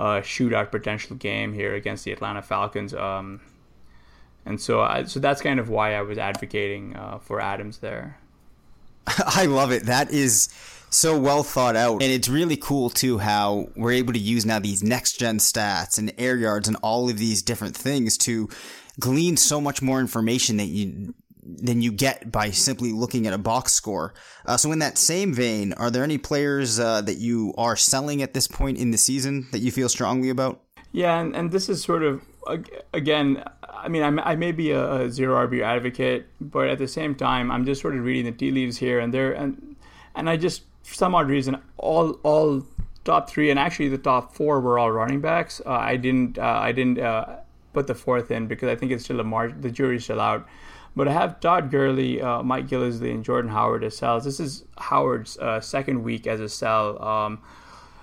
uh, 0.00 0.22
shootout 0.22 0.70
potential 0.70 1.14
game 1.14 1.52
here 1.52 1.74
against 1.74 2.04
the 2.04 2.12
Atlanta 2.12 2.40
Falcons. 2.40 2.94
Um, 2.94 3.40
and 4.46 4.58
so, 4.58 4.80
I, 4.80 5.04
so 5.04 5.20
that's 5.20 5.42
kind 5.42 5.60
of 5.60 5.68
why 5.68 5.94
I 5.94 6.00
was 6.00 6.16
advocating 6.16 6.96
uh, 6.96 7.18
for 7.18 7.38
Adams 7.38 7.78
there. 7.78 8.18
I 9.06 9.44
love 9.44 9.72
it. 9.72 9.84
That 9.84 10.10
is 10.10 10.48
so 10.88 11.18
well 11.18 11.42
thought 11.42 11.76
out, 11.76 12.02
and 12.02 12.10
it's 12.10 12.28
really 12.28 12.56
cool 12.56 12.88
too 12.88 13.18
how 13.18 13.68
we're 13.76 13.92
able 13.92 14.14
to 14.14 14.18
use 14.18 14.46
now 14.46 14.58
these 14.58 14.82
next 14.82 15.20
gen 15.20 15.36
stats 15.36 15.98
and 15.98 16.12
air 16.16 16.36
yards 16.36 16.66
and 16.66 16.78
all 16.82 17.10
of 17.10 17.18
these 17.18 17.42
different 17.42 17.76
things 17.76 18.16
to 18.18 18.48
glean 18.98 19.36
so 19.36 19.60
much 19.60 19.82
more 19.82 20.00
information 20.00 20.56
that 20.56 20.66
you 20.66 21.14
than 21.58 21.82
you 21.82 21.92
get 21.92 22.30
by 22.30 22.50
simply 22.50 22.92
looking 22.92 23.26
at 23.26 23.32
a 23.32 23.38
box 23.38 23.72
score. 23.72 24.14
Uh, 24.46 24.56
so, 24.56 24.72
in 24.72 24.78
that 24.80 24.98
same 24.98 25.34
vein, 25.34 25.72
are 25.74 25.90
there 25.90 26.04
any 26.04 26.18
players 26.18 26.78
uh, 26.78 27.00
that 27.02 27.18
you 27.18 27.54
are 27.56 27.76
selling 27.76 28.22
at 28.22 28.34
this 28.34 28.46
point 28.46 28.78
in 28.78 28.90
the 28.90 28.98
season 28.98 29.46
that 29.52 29.60
you 29.60 29.70
feel 29.70 29.88
strongly 29.88 30.30
about? 30.30 30.60
Yeah, 30.92 31.20
and, 31.20 31.34
and 31.34 31.50
this 31.52 31.68
is 31.68 31.82
sort 31.82 32.02
of 32.02 32.22
again. 32.92 33.44
I 33.62 33.88
mean, 33.88 34.02
I, 34.02 34.32
I 34.32 34.36
may 34.36 34.52
be 34.52 34.72
a, 34.72 35.02
a 35.02 35.10
zero 35.10 35.46
RB 35.46 35.62
advocate, 35.62 36.26
but 36.40 36.68
at 36.68 36.78
the 36.78 36.88
same 36.88 37.14
time, 37.14 37.50
I'm 37.50 37.64
just 37.64 37.80
sort 37.80 37.96
of 37.96 38.04
reading 38.04 38.24
the 38.26 38.32
tea 38.32 38.50
leaves 38.50 38.76
here 38.76 38.98
and 38.98 39.14
there, 39.14 39.32
and 39.32 39.76
and 40.14 40.28
I 40.28 40.36
just 40.36 40.62
for 40.82 40.94
some 40.94 41.14
odd 41.14 41.28
reason 41.28 41.56
all 41.76 42.12
all 42.22 42.66
top 43.04 43.30
three 43.30 43.50
and 43.50 43.58
actually 43.58 43.88
the 43.88 43.98
top 43.98 44.34
four 44.34 44.60
were 44.60 44.78
all 44.78 44.90
running 44.90 45.20
backs. 45.20 45.60
Uh, 45.64 45.70
I 45.70 45.96
didn't 45.96 46.38
uh, 46.38 46.60
I 46.62 46.72
didn't 46.72 46.98
uh, 46.98 47.36
put 47.72 47.86
the 47.86 47.94
fourth 47.94 48.30
in 48.30 48.46
because 48.46 48.68
I 48.68 48.74
think 48.74 48.92
it's 48.92 49.04
still 49.04 49.20
a 49.20 49.24
mar- 49.24 49.52
the 49.52 49.70
jury's 49.70 50.04
still 50.04 50.20
out. 50.20 50.46
But 50.96 51.08
I 51.08 51.12
have 51.12 51.40
Todd 51.40 51.70
Gurley, 51.70 52.20
uh, 52.20 52.42
Mike 52.42 52.66
Gillislee, 52.66 53.12
and 53.12 53.24
Jordan 53.24 53.50
Howard 53.50 53.84
as 53.84 53.96
sells. 53.96 54.24
This 54.24 54.40
is 54.40 54.64
Howard's 54.76 55.38
uh, 55.38 55.60
second 55.60 56.02
week 56.02 56.26
as 56.26 56.40
a 56.40 56.48
sell. 56.48 57.02
Um, 57.02 57.42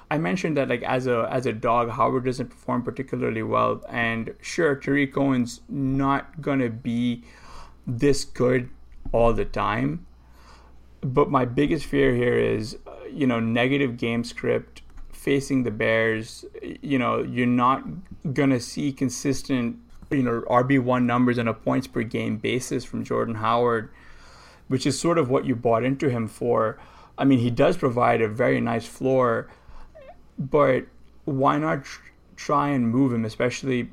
I 0.09 0.17
mentioned 0.17 0.55
that 0.55 0.69
like 0.69 0.83
as 0.83 1.05
a 1.05 1.27
as 1.29 1.45
a 1.45 1.53
dog, 1.53 1.89
Howard 1.89 2.25
doesn't 2.25 2.47
perform 2.47 2.83
particularly 2.83 3.43
well, 3.43 3.83
and 3.89 4.33
sure, 4.41 4.75
Tarik 4.75 5.13
Cohen's 5.13 5.61
not 5.67 6.41
gonna 6.41 6.69
be 6.69 7.23
this 7.85 8.23
good 8.23 8.69
all 9.11 9.33
the 9.33 9.45
time. 9.45 10.05
But 11.01 11.29
my 11.29 11.45
biggest 11.45 11.85
fear 11.85 12.15
here 12.15 12.37
is, 12.37 12.77
uh, 12.87 12.91
you 13.11 13.27
know, 13.27 13.39
negative 13.39 13.97
game 13.97 14.23
script 14.23 14.81
facing 15.11 15.63
the 15.63 15.71
Bears. 15.71 16.45
You 16.81 16.97
know, 16.99 17.21
you're 17.21 17.45
not 17.45 17.83
gonna 18.33 18.61
see 18.61 18.93
consistent 18.93 19.77
you 20.11 20.23
know 20.23 20.41
RB1 20.49 21.03
numbers 21.03 21.39
on 21.39 21.47
a 21.47 21.53
points 21.53 21.87
per 21.87 22.03
game 22.03 22.37
basis 22.37 22.85
from 22.85 23.03
Jordan 23.03 23.35
Howard, 23.35 23.89
which 24.67 24.85
is 24.85 24.99
sort 24.99 25.17
of 25.17 25.29
what 25.29 25.45
you 25.45 25.55
bought 25.55 25.83
into 25.83 26.09
him 26.09 26.27
for. 26.27 26.77
I 27.17 27.25
mean, 27.25 27.39
he 27.39 27.49
does 27.49 27.77
provide 27.77 28.21
a 28.21 28.27
very 28.27 28.61
nice 28.61 28.85
floor, 28.85 29.49
but 30.37 30.85
why 31.25 31.57
not 31.57 31.83
tr- 31.83 32.01
try 32.35 32.69
and 32.69 32.89
move 32.89 33.11
him, 33.11 33.25
especially 33.25 33.89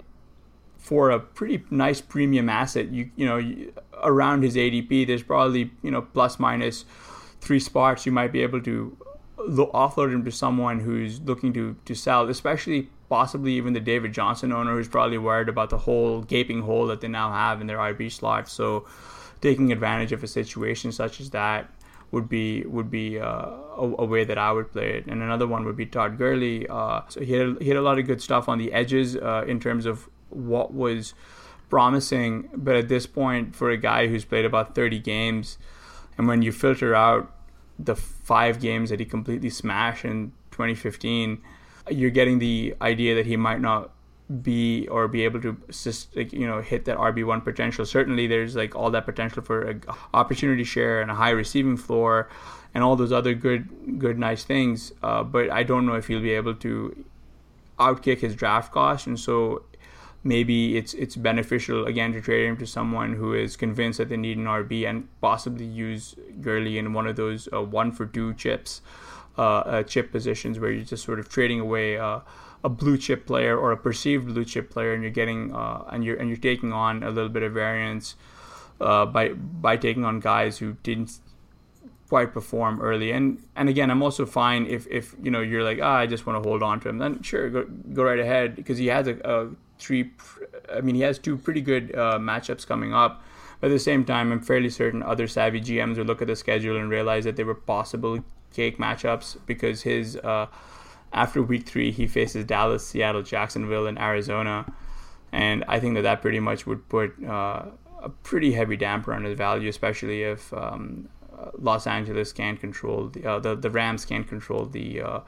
for 0.77 1.11
a 1.11 1.19
pretty 1.19 1.65
nice 1.71 2.01
premium 2.01 2.49
asset? 2.49 2.89
You 2.91 3.11
you 3.17 3.27
know 3.27 3.39
you, 3.39 3.73
around 4.03 4.43
his 4.43 4.57
ADP, 4.57 5.07
there's 5.07 5.23
probably 5.23 5.71
you 5.83 5.91
know 5.91 6.03
plus 6.03 6.39
minus 6.39 6.85
three 7.41 7.61
spots 7.61 8.07
you 8.07 8.13
might 8.13 8.33
be 8.33 8.43
able 8.43 8.61
to 8.63 8.97
offload 9.39 10.13
him 10.13 10.25
to 10.25 10.31
someone 10.31 10.81
who's 10.81 11.21
looking 11.21 11.53
to 11.55 11.77
to 11.85 11.95
sell, 11.95 12.29
especially 12.29 12.89
possibly 13.09 13.55
even 13.55 13.73
the 13.73 13.81
David 13.81 14.13
Johnson 14.13 14.53
owner 14.53 14.75
who's 14.75 14.89
probably 14.89 15.19
worried 15.19 15.49
about 15.49 15.71
the 15.71 15.79
whole 15.79 16.23
gaping 16.23 16.63
hole 16.63 16.87
that 16.87 17.01
they 17.01 17.09
now 17.09 17.33
have 17.33 17.61
in 17.61 17.67
their 17.67 17.79
RB 17.79 18.11
slot. 18.11 18.49
So 18.49 18.87
taking 19.41 19.73
advantage 19.73 20.13
of 20.13 20.23
a 20.25 20.27
situation 20.27 20.93
such 20.93 21.21
as 21.21 21.31
that 21.31 21.71
would 22.11 22.29
be 22.29 22.65
would 22.65 22.91
be 22.91 23.19
uh, 23.19 23.27
a, 23.27 23.95
a, 23.99 24.05
way 24.05 24.25
that 24.25 24.39
I 24.39 24.53
would 24.53 24.73
play 24.73 24.99
it. 24.99 25.07
And 25.07 25.23
another 25.23 25.47
one 25.47 25.65
would 25.65 25.77
be 25.77 25.85
Todd 25.85 26.17
Gurley. 26.17 26.67
Uh, 26.69 27.03
so 27.09 27.21
he 27.21 27.33
had 27.33 27.61
he 27.61 27.69
had 27.69 27.77
a 27.77 27.83
lot 27.83 27.99
of 27.99 28.07
good 28.07 28.23
stuff 28.23 28.49
on 28.49 28.59
the 28.59 28.73
edges 28.73 29.17
uh, 29.17 29.45
in 29.47 29.59
terms 29.61 29.85
of 29.85 30.09
what 30.31 30.73
was 30.73 31.15
promising, 31.69 32.49
but 32.55 32.77
at 32.77 32.89
this 32.89 33.07
point, 33.07 33.57
for 33.57 33.71
a 33.71 33.77
guy 33.77 34.07
who's 34.07 34.25
played 34.25 34.45
about 34.45 34.75
30 34.75 35.01
games, 35.01 35.59
and 36.17 36.29
when 36.29 36.43
you 36.43 36.53
filter 36.53 36.95
out 36.95 37.33
the 37.79 37.97
five 37.97 38.61
games 38.61 38.91
that 38.91 39.01
he 39.01 39.07
completely 39.07 39.51
smashed 39.51 40.05
in 40.05 40.33
2015 40.53 41.43
you're 41.91 42.11
getting 42.11 42.39
the 42.39 42.75
idea 42.81 43.15
that 43.15 43.27
he 43.27 43.37
might 43.37 43.61
not 43.61 43.91
be 44.43 44.89
or 44.89 45.07
be 45.07 45.23
able 45.23 45.41
to 45.41 45.55
like, 46.15 46.33
you 46.33 46.47
know 46.47 46.63
hit 46.63 46.87
that 46.87 46.97
RB1 46.97 47.45
potential. 47.45 47.85
Certainly 47.85 48.27
there's 48.27 48.57
like 48.57 48.75
all 48.75 48.91
that 48.91 49.05
potential 49.05 49.43
for 49.43 49.71
a 49.71 49.81
opportunity 50.15 50.65
share 50.65 51.03
and 51.03 51.11
a 51.11 51.15
high 51.15 51.31
receiving 51.31 51.77
floor 51.77 52.31
and 52.73 52.83
all 52.83 52.97
those 52.97 53.13
other 53.13 53.35
good 53.35 53.99
good 53.99 54.19
nice 54.19 54.45
things. 54.45 54.93
Uh, 55.03 55.23
but 55.23 55.51
I 55.51 55.63
don't 55.63 55.85
know 55.87 55.95
if 55.95 56.07
he'll 56.07 56.23
be 56.23 56.33
able 56.33 56.55
to 56.57 57.05
outkick 57.79 58.21
his 58.21 58.35
draft 58.35 58.73
cost 58.73 59.07
and 59.07 59.19
so 59.19 59.65
maybe 60.25 60.77
it's 60.77 60.95
it's 60.95 61.17
beneficial 61.17 61.85
again 61.87 62.13
to 62.13 62.21
trade 62.21 62.47
him 62.47 62.57
to 62.57 62.67
someone 62.67 63.13
who 63.15 63.35
is 63.35 63.57
convinced 63.57 63.99
that 63.99 64.09
they 64.09 64.17
need 64.17 64.39
an 64.39 64.45
RB 64.45 64.89
and 64.89 65.07
possibly 65.21 65.67
use 65.67 66.17
Gurley 66.41 66.79
in 66.79 66.95
one 66.95 67.07
of 67.07 67.17
those 67.17 67.49
uh, 67.53 67.63
one 67.63 67.93
for 67.93 68.07
two 68.07 68.33
chips, 68.35 68.81
uh, 69.37 69.43
uh, 69.43 69.83
chip 69.83 70.13
positions 70.13 70.59
where 70.59 70.71
you're 70.71 70.85
just 70.85 71.05
sort 71.05 71.19
of 71.19 71.29
trading 71.29 71.61
away 71.61 71.99
uh, 71.99 72.21
a 72.63 72.69
blue 72.69 72.97
chip 72.97 73.27
player 73.27 73.59
or 73.59 73.73
a 73.73 73.77
perceived 73.77 74.27
blue 74.27 74.45
chip 74.45 74.71
player, 74.71 74.95
and 74.95 75.03
you're 75.03 75.13
getting 75.13 75.55
uh, 75.55 75.85
and 75.91 76.05
you're 76.05 76.17
and 76.17 76.29
you're 76.29 76.39
taking 76.39 76.73
on 76.73 77.03
a 77.03 77.11
little 77.11 77.29
bit 77.29 77.43
of 77.43 77.53
variance 77.53 78.17
by 78.79 79.33
by 79.35 79.77
taking 79.77 80.05
on 80.05 80.21
guys 80.21 80.59
who 80.59 80.77
didn't 80.83 81.19
quite 82.09 82.33
perform 82.33 82.81
early. 82.81 83.11
And 83.11 83.43
and 83.57 83.69
again, 83.69 83.91
I'm 83.91 84.03
also 84.03 84.27
fine 84.27 84.67
if 84.67 84.87
if 84.89 85.15
you 85.23 85.31
know 85.31 85.41
you're 85.41 85.65
like, 85.65 85.81
ah, 85.83 85.97
I 85.97 86.07
just 86.07 86.27
want 86.27 86.43
to 86.43 86.49
hold 86.49 86.63
on 86.63 86.81
to 86.81 86.89
him. 86.89 86.99
Then 86.99 87.23
sure, 87.23 87.51
go 87.51 87.65
go 87.93 88.05
right 88.05 88.19
ahead 88.19 88.57
because 88.57 88.79
he 88.79 88.87
has 88.87 89.09
a, 89.09 89.17
a 89.25 89.51
three. 89.79 90.13
I 90.73 90.81
mean, 90.81 90.95
he 90.95 91.01
has 91.03 91.19
two 91.19 91.37
pretty 91.37 91.61
good 91.61 91.95
uh, 91.95 92.19
matchups 92.19 92.67
coming 92.67 92.95
up. 92.95 93.23
But 93.61 93.71
at 93.71 93.75
the 93.75 93.79
same 93.81 94.05
time, 94.05 94.31
I'm 94.31 94.41
fairly 94.41 94.71
certain 94.71 95.03
other 95.03 95.27
savvy 95.27 95.61
GMs 95.61 95.97
will 95.97 96.05
look 96.05 96.21
at 96.21 96.29
the 96.29 96.37
schedule 96.37 96.77
and 96.77 96.91
realize 96.91 97.25
that 97.25 97.37
they 97.37 97.45
were 97.45 97.55
possible 97.55 98.23
cake 98.55 98.79
matchups 98.79 99.37
because 99.47 99.83
his 99.83 100.17
uh, 100.17 100.47
after 101.13 101.43
week 101.43 101.67
three 101.67 101.91
he 101.91 102.07
faces 102.07 102.45
Dallas, 102.45 102.87
Seattle, 102.87 103.23
Jacksonville, 103.23 103.87
and 103.87 103.99
Arizona, 103.99 104.73
and 105.33 105.65
I 105.69 105.81
think 105.81 105.95
that 105.95 106.03
that 106.03 106.23
pretty 106.23 106.41
much 106.41 106.67
would 106.67 106.89
put 106.89 107.13
uh, 107.25 107.67
a 108.03 108.09
pretty 108.23 108.53
heavy 108.53 108.77
damper 108.77 109.13
on 109.13 109.25
his 109.25 109.37
value, 109.37 109.69
especially 109.69 110.23
if 110.23 110.53
um, 110.55 111.09
Los 111.59 111.87
Angeles 111.87 112.33
can't 112.33 112.61
control 112.61 113.09
the 113.09 113.27
uh, 113.27 113.39
the, 113.39 113.55
the 113.55 113.71
Rams 113.71 114.05
can't 114.05 114.29
control 114.29 114.67
the 114.67 115.01
uh, 115.01 115.21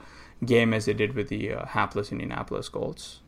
game 0.45 0.73
as 0.75 0.85
they 0.85 0.95
did 0.95 1.15
with 1.15 1.29
the 1.29 1.53
uh, 1.53 1.67
hapless 1.67 2.13
Indianapolis 2.13 2.69
Colts. 2.69 3.21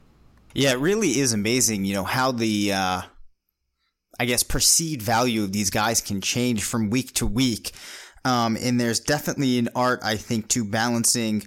Yeah, 0.55 0.73
it 0.73 0.79
really 0.79 1.19
is 1.19 1.33
amazing, 1.33 1.85
you 1.85 1.95
know, 1.95 2.05
how 2.05 2.33
the 2.33 2.73
uh, 2.73 3.03
I 4.19 4.25
guess 4.25 4.43
perceived 4.43 5.03
value 5.03 5.45
of 5.45 5.53
these 5.53 5.71
guys 5.71 6.01
can 6.01 6.21
change 6.21 6.65
from 6.65 6.91
week 6.91 7.15
to 7.15 7.27
week. 7.27 7.73
Um, 8.25 8.57
and 8.61 8.81
there's 8.81 9.01
definitely 9.01 9.59
an 9.59 9.69
art, 9.75 10.01
I 10.03 10.17
think, 10.17 10.49
to 10.49 10.65
balancing 10.65 11.45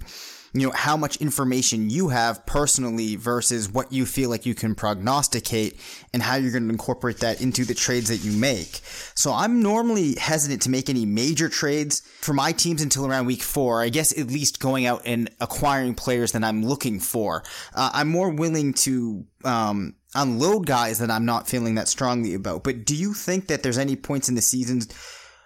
you 0.53 0.67
know, 0.67 0.73
how 0.75 0.97
much 0.97 1.17
information 1.17 1.89
you 1.89 2.09
have 2.09 2.45
personally 2.45 3.15
versus 3.15 3.69
what 3.69 3.91
you 3.93 4.05
feel 4.05 4.29
like 4.29 4.45
you 4.45 4.53
can 4.53 4.75
prognosticate 4.75 5.79
and 6.13 6.21
how 6.21 6.35
you're 6.35 6.51
going 6.51 6.65
to 6.65 6.69
incorporate 6.69 7.19
that 7.19 7.41
into 7.41 7.63
the 7.63 7.73
trades 7.73 8.09
that 8.09 8.17
you 8.17 8.37
make. 8.37 8.81
So 9.15 9.31
I'm 9.31 9.61
normally 9.61 10.15
hesitant 10.15 10.61
to 10.63 10.69
make 10.69 10.89
any 10.89 11.05
major 11.05 11.47
trades 11.47 12.01
for 12.19 12.33
my 12.33 12.51
teams 12.51 12.81
until 12.81 13.07
around 13.07 13.27
week 13.27 13.41
four. 13.41 13.81
I 13.81 13.89
guess 13.89 14.17
at 14.17 14.27
least 14.27 14.59
going 14.59 14.85
out 14.85 15.03
and 15.05 15.29
acquiring 15.39 15.95
players 15.95 16.33
that 16.33 16.43
I'm 16.43 16.65
looking 16.65 16.99
for. 16.99 17.43
Uh, 17.73 17.91
I'm 17.93 18.09
more 18.09 18.29
willing 18.29 18.73
to, 18.73 19.25
um, 19.45 19.95
unload 20.13 20.65
guys 20.65 20.99
that 20.99 21.09
I'm 21.09 21.23
not 21.23 21.47
feeling 21.47 21.75
that 21.75 21.87
strongly 21.87 22.33
about. 22.33 22.65
But 22.65 22.83
do 22.83 22.93
you 22.93 23.13
think 23.13 23.47
that 23.47 23.63
there's 23.63 23.77
any 23.77 23.95
points 23.95 24.27
in 24.27 24.35
the 24.35 24.41
seasons 24.41 24.89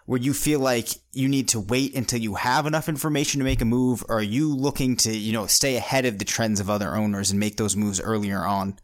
where 0.06 0.20
you 0.20 0.34
feel 0.34 0.60
like 0.60 0.89
you 1.13 1.28
need 1.28 1.48
to 1.50 1.60
wait 1.60 1.96
until 1.96 2.20
you 2.20 2.36
have 2.36 2.65
enough 2.65 2.88
information 2.88 3.39
to 3.39 3.44
make 3.44 3.62
a 3.62 3.65
move, 3.65 4.04
or 4.08 4.20
are 4.20 4.22
you 4.22 4.56
looking 4.56 4.96
to, 4.98 5.15
you 5.15 5.34
know, 5.34 5.48
stay 5.48 5.76
ahead 5.76 6.06
of 6.06 6.20
the 6.20 6.26
trends 6.26 6.60
of 6.60 6.70
other 6.70 6.96
owners 6.96 7.32
and 7.32 7.39
make 7.39 7.58
those 7.58 7.76
moves 7.76 8.00
earlier 8.00 8.46
on? 8.46 8.78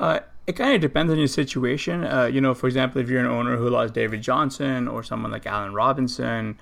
Uh, 0.00 0.20
it 0.46 0.54
kind 0.54 0.74
of 0.74 0.80
depends 0.80 1.12
on 1.12 1.18
your 1.18 1.28
situation. 1.28 2.02
Uh, 2.02 2.24
you 2.24 2.40
know, 2.40 2.54
for 2.54 2.66
example, 2.66 3.00
if 3.00 3.08
you're 3.08 3.20
an 3.20 3.26
owner 3.26 3.56
who 3.56 3.70
lost 3.70 3.94
David 3.94 4.22
Johnson 4.22 4.88
or 4.88 5.04
someone 5.04 5.30
like 5.30 5.46
Allen 5.46 5.74
Robinson, 5.74 6.58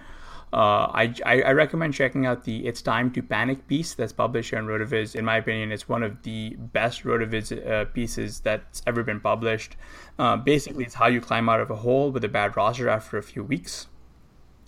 uh, 0.52 0.90
I, 0.92 1.14
I, 1.24 1.52
recommend 1.52 1.94
checking 1.94 2.26
out 2.26 2.42
the 2.42 2.66
It's 2.66 2.82
Time 2.82 3.12
to 3.12 3.22
Panic 3.22 3.68
piece 3.68 3.94
that's 3.94 4.12
published 4.12 4.52
on 4.52 4.66
RotoViz. 4.66 5.14
In 5.14 5.24
my 5.24 5.36
opinion, 5.36 5.70
it's 5.70 5.88
one 5.88 6.02
of 6.02 6.22
the 6.24 6.56
best 6.58 7.04
RotoViz 7.04 7.70
uh, 7.70 7.84
pieces 7.84 8.40
that's 8.40 8.82
ever 8.84 9.04
been 9.04 9.20
published. 9.20 9.76
Uh, 10.18 10.36
basically, 10.36 10.84
it's 10.84 10.94
how 10.94 11.06
you 11.06 11.20
climb 11.20 11.48
out 11.48 11.60
of 11.60 11.70
a 11.70 11.76
hole 11.76 12.10
with 12.10 12.24
a 12.24 12.28
bad 12.28 12.56
roster 12.56 12.88
after 12.88 13.16
a 13.16 13.22
few 13.22 13.44
weeks. 13.44 13.86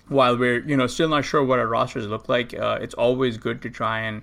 While 0.06 0.38
we're 0.38 0.60
you 0.60 0.76
know 0.76 0.86
still 0.86 1.08
not 1.08 1.24
sure 1.24 1.42
what 1.42 1.58
our 1.58 1.66
rosters 1.66 2.06
look 2.06 2.28
like, 2.28 2.54
uh, 2.54 2.78
it's 2.80 2.94
always 2.94 3.36
good 3.36 3.60
to 3.62 3.70
try 3.70 4.00
and 4.02 4.22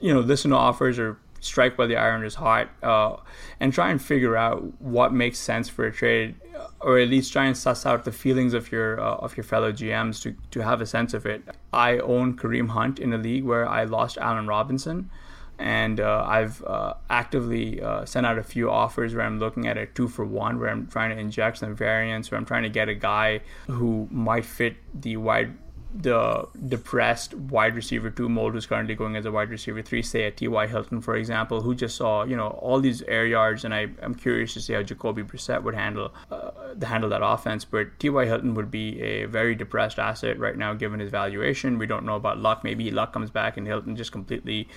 you 0.00 0.12
know 0.12 0.20
listen 0.20 0.50
to 0.50 0.56
offers 0.56 0.98
or 0.98 1.18
strike 1.44 1.78
while 1.78 1.88
the 1.88 1.96
iron 1.96 2.24
is 2.24 2.34
hot 2.34 2.68
uh, 2.82 3.16
and 3.60 3.72
try 3.72 3.90
and 3.90 4.00
figure 4.00 4.36
out 4.36 4.62
what 4.80 5.12
makes 5.12 5.38
sense 5.38 5.68
for 5.68 5.84
a 5.86 5.92
trade 5.92 6.34
or 6.80 6.98
at 6.98 7.08
least 7.08 7.32
try 7.32 7.44
and 7.46 7.56
suss 7.56 7.86
out 7.86 8.04
the 8.04 8.12
feelings 8.12 8.54
of 8.54 8.70
your 8.70 9.00
uh, 9.00 9.16
of 9.16 9.36
your 9.36 9.44
fellow 9.44 9.72
GMs 9.72 10.22
to, 10.22 10.34
to 10.50 10.60
have 10.60 10.80
a 10.80 10.86
sense 10.86 11.14
of 11.14 11.26
it. 11.26 11.42
I 11.72 11.98
own 11.98 12.36
Kareem 12.36 12.68
Hunt 12.70 12.98
in 12.98 13.12
a 13.12 13.18
league 13.18 13.44
where 13.44 13.68
I 13.68 13.84
lost 13.84 14.18
Allen 14.18 14.46
Robinson 14.46 15.10
and 15.58 16.00
uh, 16.00 16.24
I've 16.26 16.64
uh, 16.64 16.94
actively 17.08 17.80
uh, 17.80 18.04
sent 18.04 18.26
out 18.26 18.38
a 18.38 18.42
few 18.42 18.70
offers 18.70 19.14
where 19.14 19.24
I'm 19.24 19.38
looking 19.38 19.68
at 19.68 19.76
a 19.76 19.86
two 19.86 20.08
for 20.08 20.24
one, 20.24 20.58
where 20.58 20.68
I'm 20.68 20.88
trying 20.88 21.10
to 21.10 21.18
inject 21.18 21.58
some 21.58 21.76
variance, 21.76 22.30
where 22.30 22.38
I'm 22.38 22.44
trying 22.44 22.64
to 22.64 22.68
get 22.68 22.88
a 22.88 22.94
guy 22.94 23.40
who 23.66 24.08
might 24.10 24.44
fit 24.44 24.76
the 25.00 25.16
wide 25.16 25.56
the 25.94 26.48
depressed 26.66 27.34
wide 27.34 27.76
receiver 27.76 28.10
two 28.10 28.28
mold 28.28 28.54
who's 28.54 28.66
currently 28.66 28.96
going 28.96 29.14
as 29.14 29.24
a 29.26 29.30
wide 29.30 29.48
receiver 29.48 29.80
three, 29.80 30.02
say 30.02 30.24
at 30.26 30.36
T.Y. 30.36 30.66
Hilton, 30.66 31.00
for 31.00 31.14
example, 31.14 31.62
who 31.62 31.72
just 31.72 31.96
saw, 31.96 32.24
you 32.24 32.36
know, 32.36 32.48
all 32.48 32.80
these 32.80 33.02
air 33.02 33.24
yards, 33.24 33.64
and 33.64 33.72
I, 33.72 33.88
I'm 34.02 34.14
curious 34.14 34.54
to 34.54 34.60
see 34.60 34.72
how 34.72 34.82
Jacoby 34.82 35.22
Brissett 35.22 35.62
would 35.62 35.74
handle 35.74 36.12
uh, 36.32 36.50
handle 36.82 37.08
that 37.10 37.24
offense. 37.24 37.64
But 37.64 38.00
T.Y. 38.00 38.26
Hilton 38.26 38.54
would 38.54 38.72
be 38.72 39.00
a 39.00 39.26
very 39.26 39.54
depressed 39.54 40.00
asset 40.00 40.38
right 40.38 40.56
now, 40.56 40.74
given 40.74 40.98
his 40.98 41.10
valuation. 41.10 41.78
We 41.78 41.86
don't 41.86 42.04
know 42.04 42.16
about 42.16 42.38
Luck. 42.38 42.64
Maybe 42.64 42.90
Luck 42.90 43.12
comes 43.12 43.30
back 43.30 43.56
and 43.56 43.64
Hilton 43.66 43.94
just 43.94 44.10
completely 44.10 44.68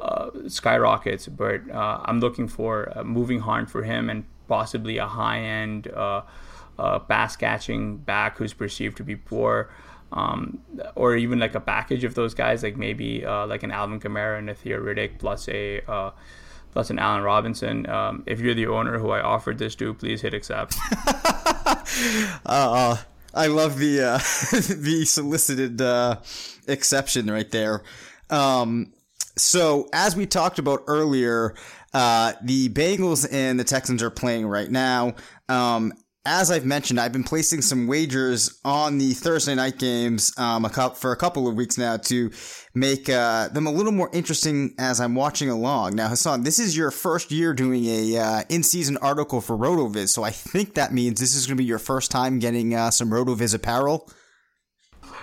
uh, 0.00 0.30
skyrockets. 0.46 1.26
But 1.26 1.68
uh, 1.68 2.00
I'm 2.04 2.20
looking 2.20 2.46
for 2.46 2.84
a 2.94 3.02
moving 3.02 3.40
horn 3.40 3.66
for 3.66 3.82
him 3.82 4.08
and 4.08 4.24
possibly 4.46 4.98
a 4.98 5.06
high 5.06 5.40
end 5.40 5.88
uh, 5.88 6.22
uh, 6.78 7.00
pass 7.00 7.34
catching 7.34 7.96
back 7.96 8.38
who's 8.38 8.52
perceived 8.52 8.96
to 8.98 9.02
be 9.02 9.16
poor 9.16 9.70
um, 10.14 10.60
or 10.94 11.16
even 11.16 11.38
like 11.38 11.54
a 11.54 11.60
package 11.60 12.04
of 12.04 12.14
those 12.14 12.34
guys, 12.34 12.62
like 12.62 12.76
maybe 12.76 13.26
uh, 13.26 13.46
like 13.46 13.62
an 13.62 13.70
Alvin 13.70 14.00
Kamara 14.00 14.38
and 14.38 14.48
a 14.48 14.54
Theo 14.54 14.80
Riddick 14.80 15.18
plus 15.18 15.48
a 15.48 15.82
uh, 15.90 16.12
plus 16.70 16.90
an 16.90 16.98
Allen 16.98 17.22
Robinson. 17.22 17.88
Um, 17.90 18.22
if 18.26 18.40
you're 18.40 18.54
the 18.54 18.68
owner 18.68 18.98
who 18.98 19.10
I 19.10 19.20
offered 19.20 19.58
this 19.58 19.74
to, 19.76 19.92
please 19.92 20.22
hit 20.22 20.32
accept. 20.32 20.76
uh, 22.46 22.96
I 23.34 23.46
love 23.48 23.78
the 23.78 24.02
uh, 24.02 24.18
the 24.82 25.04
solicited 25.04 25.80
uh, 25.80 26.20
exception 26.68 27.30
right 27.30 27.50
there. 27.50 27.82
Um, 28.30 28.92
so 29.36 29.88
as 29.92 30.14
we 30.14 30.26
talked 30.26 30.60
about 30.60 30.84
earlier, 30.86 31.54
uh, 31.92 32.34
the 32.42 32.68
Bengals 32.68 33.26
and 33.30 33.58
the 33.58 33.64
Texans 33.64 34.02
are 34.02 34.10
playing 34.10 34.46
right 34.46 34.70
now. 34.70 35.14
Um, 35.48 35.92
as 36.26 36.50
I've 36.50 36.64
mentioned, 36.64 36.98
I've 36.98 37.12
been 37.12 37.24
placing 37.24 37.60
some 37.60 37.86
wagers 37.86 38.58
on 38.64 38.96
the 38.96 39.12
Thursday 39.12 39.54
night 39.54 39.78
games 39.78 40.32
um, 40.38 40.64
a 40.64 40.70
couple, 40.70 40.96
for 40.96 41.12
a 41.12 41.16
couple 41.16 41.46
of 41.46 41.54
weeks 41.54 41.76
now 41.76 41.98
to 41.98 42.30
make 42.74 43.10
uh, 43.10 43.48
them 43.48 43.66
a 43.66 43.70
little 43.70 43.92
more 43.92 44.08
interesting 44.14 44.74
as 44.78 45.00
I'm 45.00 45.14
watching 45.14 45.50
along. 45.50 45.96
Now, 45.96 46.08
Hassan, 46.08 46.42
this 46.42 46.58
is 46.58 46.76
your 46.76 46.90
first 46.90 47.30
year 47.30 47.52
doing 47.52 47.84
a 47.84 48.16
uh, 48.16 48.42
in-season 48.48 48.96
article 48.98 49.42
for 49.42 49.56
RotoViz, 49.56 50.08
so 50.08 50.22
I 50.22 50.30
think 50.30 50.74
that 50.74 50.94
means 50.94 51.20
this 51.20 51.34
is 51.34 51.46
going 51.46 51.58
to 51.58 51.62
be 51.62 51.66
your 51.66 51.78
first 51.78 52.10
time 52.10 52.38
getting 52.38 52.74
uh, 52.74 52.90
some 52.90 53.10
RotoViz 53.10 53.54
apparel. 53.54 54.10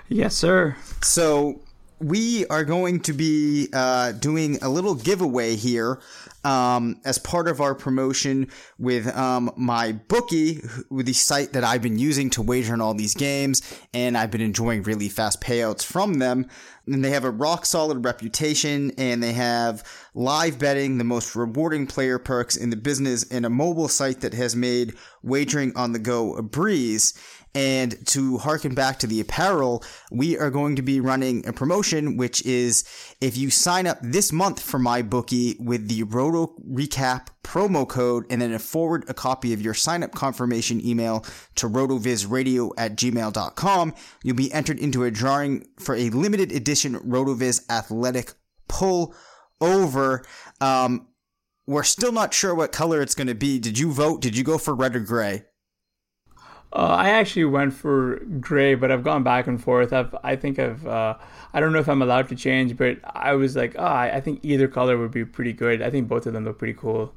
Yes, 0.07 0.35
sir. 0.35 0.75
So 1.01 1.61
we 2.01 2.47
are 2.47 2.63
going 2.63 2.99
to 3.01 3.13
be 3.13 3.67
uh, 3.73 4.11
doing 4.13 4.57
a 4.61 4.69
little 4.69 4.95
giveaway 4.95 5.55
here 5.55 5.99
um, 6.43 6.99
as 7.05 7.19
part 7.19 7.47
of 7.47 7.61
our 7.61 7.75
promotion 7.75 8.49
with 8.79 9.07
um, 9.15 9.51
MyBookie, 9.57 10.89
with 10.89 11.05
the 11.05 11.13
site 11.13 11.53
that 11.53 11.63
I've 11.63 11.83
been 11.83 11.99
using 11.99 12.31
to 12.31 12.41
wager 12.41 12.73
on 12.73 12.81
all 12.81 12.95
these 12.95 13.13
games, 13.13 13.61
and 13.93 14.17
I've 14.17 14.31
been 14.31 14.41
enjoying 14.41 14.81
really 14.83 15.09
fast 15.09 15.41
payouts 15.41 15.83
from 15.83 16.15
them. 16.15 16.47
And 16.87 17.05
they 17.05 17.11
have 17.11 17.23
a 17.23 17.31
rock 17.31 17.65
solid 17.67 18.03
reputation, 18.03 18.91
and 18.97 19.21
they 19.21 19.33
have 19.33 19.83
live 20.15 20.57
betting, 20.57 20.97
the 20.97 21.03
most 21.03 21.35
rewarding 21.35 21.85
player 21.85 22.17
perks 22.17 22.57
in 22.57 22.71
the 22.71 22.75
business, 22.75 23.23
and 23.31 23.45
a 23.45 23.49
mobile 23.49 23.87
site 23.87 24.21
that 24.21 24.33
has 24.33 24.55
made 24.55 24.95
wagering 25.21 25.71
on 25.75 25.91
the 25.91 25.99
go 25.99 26.35
a 26.35 26.41
breeze. 26.41 27.13
And 27.53 28.05
to 28.07 28.37
harken 28.37 28.73
back 28.75 28.99
to 28.99 29.07
the 29.07 29.19
apparel, 29.19 29.83
we 30.09 30.37
are 30.37 30.49
going 30.49 30.77
to 30.77 30.81
be 30.81 31.01
running 31.01 31.45
a 31.45 31.51
promotion, 31.51 32.15
which 32.15 32.45
is 32.45 32.85
if 33.19 33.35
you 33.37 33.49
sign 33.49 33.87
up 33.87 33.97
this 34.01 34.31
month 34.31 34.61
for 34.61 34.79
MyBookie 34.79 35.59
with 35.59 35.89
the 35.89 36.03
Roto 36.03 36.55
Recap 36.65 37.27
promo 37.43 37.87
code 37.87 38.25
and 38.29 38.41
then 38.41 38.57
forward 38.57 39.03
a 39.09 39.13
copy 39.13 39.51
of 39.51 39.61
your 39.61 39.73
sign 39.73 40.03
up 40.03 40.13
confirmation 40.13 40.85
email 40.85 41.25
to 41.55 41.67
rotovizradio 41.67 42.71
at 42.77 42.95
gmail.com, 42.95 43.93
you'll 44.23 44.35
be 44.35 44.53
entered 44.53 44.79
into 44.79 45.03
a 45.03 45.11
drawing 45.11 45.67
for 45.77 45.95
a 45.95 46.09
limited 46.11 46.51
edition 46.53 46.95
Rotoviz 46.99 47.69
athletic 47.69 48.33
pull 48.69 49.13
over. 49.59 50.23
Um, 50.61 51.07
we're 51.67 51.83
still 51.83 52.11
not 52.11 52.33
sure 52.33 52.55
what 52.55 52.71
color 52.71 53.01
it's 53.01 53.15
going 53.15 53.27
to 53.27 53.35
be. 53.35 53.59
Did 53.59 53.77
you 53.77 53.91
vote? 53.91 54.21
Did 54.21 54.35
you 54.37 54.43
go 54.43 54.57
for 54.57 54.73
red 54.73 54.95
or 54.95 54.99
gray? 54.99 55.43
Uh, 56.73 56.95
I 56.97 57.09
actually 57.09 57.45
went 57.45 57.73
for 57.73 58.21
gray, 58.39 58.75
but 58.75 58.91
I've 58.91 59.03
gone 59.03 59.23
back 59.23 59.47
and 59.47 59.61
forth. 59.61 59.91
I've, 59.91 60.15
I 60.23 60.35
think 60.37 60.57
I've, 60.57 60.85
uh, 60.87 61.15
I 61.53 61.59
don't 61.59 61.73
know 61.73 61.79
if 61.79 61.89
I'm 61.89 62.01
allowed 62.01 62.29
to 62.29 62.35
change, 62.35 62.77
but 62.77 62.97
I 63.03 63.33
was 63.33 63.55
like, 63.57 63.75
oh, 63.77 63.83
I, 63.83 64.15
I 64.15 64.21
think 64.21 64.39
either 64.43 64.67
color 64.69 64.97
would 64.97 65.11
be 65.11 65.25
pretty 65.25 65.51
good. 65.51 65.81
I 65.81 65.89
think 65.89 66.07
both 66.07 66.25
of 66.25 66.33
them 66.33 66.45
look 66.45 66.59
pretty 66.59 66.75
cool. 66.75 67.13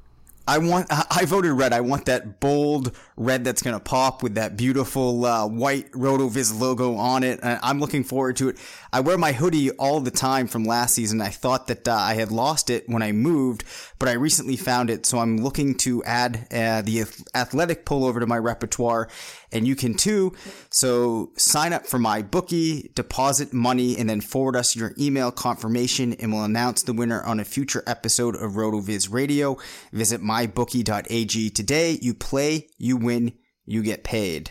I 0.46 0.58
want. 0.58 0.88
I 0.90 1.24
voted 1.24 1.52
red. 1.52 1.72
I 1.72 1.80
want 1.80 2.04
that 2.04 2.38
bold 2.38 2.94
red 3.16 3.44
that's 3.44 3.62
gonna 3.62 3.80
pop 3.80 4.22
with 4.22 4.34
that 4.34 4.58
beautiful 4.58 5.24
uh, 5.24 5.46
white 5.46 5.90
Rotoviz 5.92 6.60
logo 6.60 6.96
on 6.96 7.22
it. 7.22 7.40
I'm 7.42 7.80
looking 7.80 8.04
forward 8.04 8.36
to 8.36 8.50
it. 8.50 8.58
I 8.92 9.00
wear 9.00 9.16
my 9.16 9.32
hoodie 9.32 9.70
all 9.70 10.00
the 10.00 10.10
time 10.10 10.46
from 10.46 10.64
last 10.64 10.94
season. 10.94 11.22
I 11.22 11.30
thought 11.30 11.68
that 11.68 11.88
uh, 11.88 11.94
I 11.94 12.14
had 12.14 12.30
lost 12.30 12.68
it 12.68 12.86
when 12.90 13.00
I 13.02 13.12
moved, 13.12 13.64
but 13.98 14.10
I 14.10 14.12
recently 14.12 14.56
found 14.56 14.90
it, 14.90 15.06
so 15.06 15.18
I'm 15.18 15.38
looking 15.38 15.76
to 15.76 16.04
add 16.04 16.46
uh, 16.52 16.82
the 16.82 17.04
athletic 17.34 17.86
pullover 17.86 18.20
to 18.20 18.26
my 18.26 18.36
repertoire, 18.38 19.08
and 19.54 19.66
you 19.66 19.76
can 19.76 19.94
too. 19.94 20.34
So 20.70 21.32
sign 21.36 21.72
up 21.72 21.86
for 21.86 21.98
MyBookie, 21.98 22.94
deposit 22.94 23.52
money, 23.52 23.96
and 23.96 24.10
then 24.10 24.20
forward 24.20 24.56
us 24.56 24.76
your 24.76 24.92
email 24.98 25.30
confirmation, 25.30 26.14
and 26.14 26.32
we'll 26.32 26.44
announce 26.44 26.82
the 26.82 26.92
winner 26.92 27.22
on 27.22 27.40
a 27.40 27.44
future 27.44 27.82
episode 27.86 28.34
of 28.34 28.52
RotoViz 28.52 29.12
Radio. 29.12 29.56
Visit 29.92 30.20
mybookie.ag 30.20 31.50
today. 31.50 31.98
You 32.02 32.14
play, 32.14 32.68
you 32.76 32.96
win, 32.96 33.32
you 33.64 33.82
get 33.82 34.04
paid. 34.04 34.50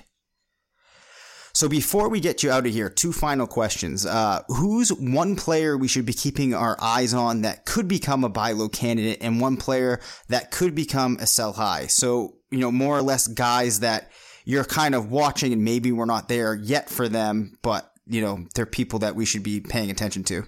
So 1.55 1.69
before 1.69 2.09
we 2.09 2.19
get 2.19 2.41
you 2.41 2.49
out 2.49 2.65
of 2.65 2.73
here, 2.73 2.89
two 2.89 3.13
final 3.13 3.45
questions. 3.45 4.07
Uh, 4.07 4.41
who's 4.47 4.89
one 4.89 5.35
player 5.35 5.77
we 5.77 5.87
should 5.87 6.05
be 6.05 6.13
keeping 6.13 6.55
our 6.55 6.75
eyes 6.81 7.13
on 7.13 7.43
that 7.43 7.65
could 7.65 7.87
become 7.87 8.23
a 8.23 8.29
buy 8.29 8.53
low 8.53 8.69
candidate 8.69 9.19
and 9.21 9.39
one 9.39 9.57
player 9.57 9.99
that 10.29 10.49
could 10.49 10.73
become 10.73 11.17
a 11.19 11.27
sell 11.27 11.53
high? 11.53 11.85
So, 11.85 12.37
you 12.49 12.57
know, 12.57 12.71
more 12.71 12.97
or 12.97 13.03
less 13.03 13.27
guys 13.27 13.81
that 13.81 14.09
you're 14.45 14.65
kind 14.65 14.95
of 14.95 15.11
watching 15.11 15.53
and 15.53 15.63
maybe 15.63 15.91
we're 15.91 16.05
not 16.05 16.27
there 16.27 16.53
yet 16.53 16.89
for 16.89 17.07
them, 17.07 17.57
but, 17.61 17.91
you 18.05 18.21
know, 18.21 18.45
they're 18.55 18.65
people 18.65 18.99
that 18.99 19.15
we 19.15 19.25
should 19.25 19.43
be 19.43 19.59
paying 19.59 19.89
attention 19.89 20.23
to. 20.25 20.45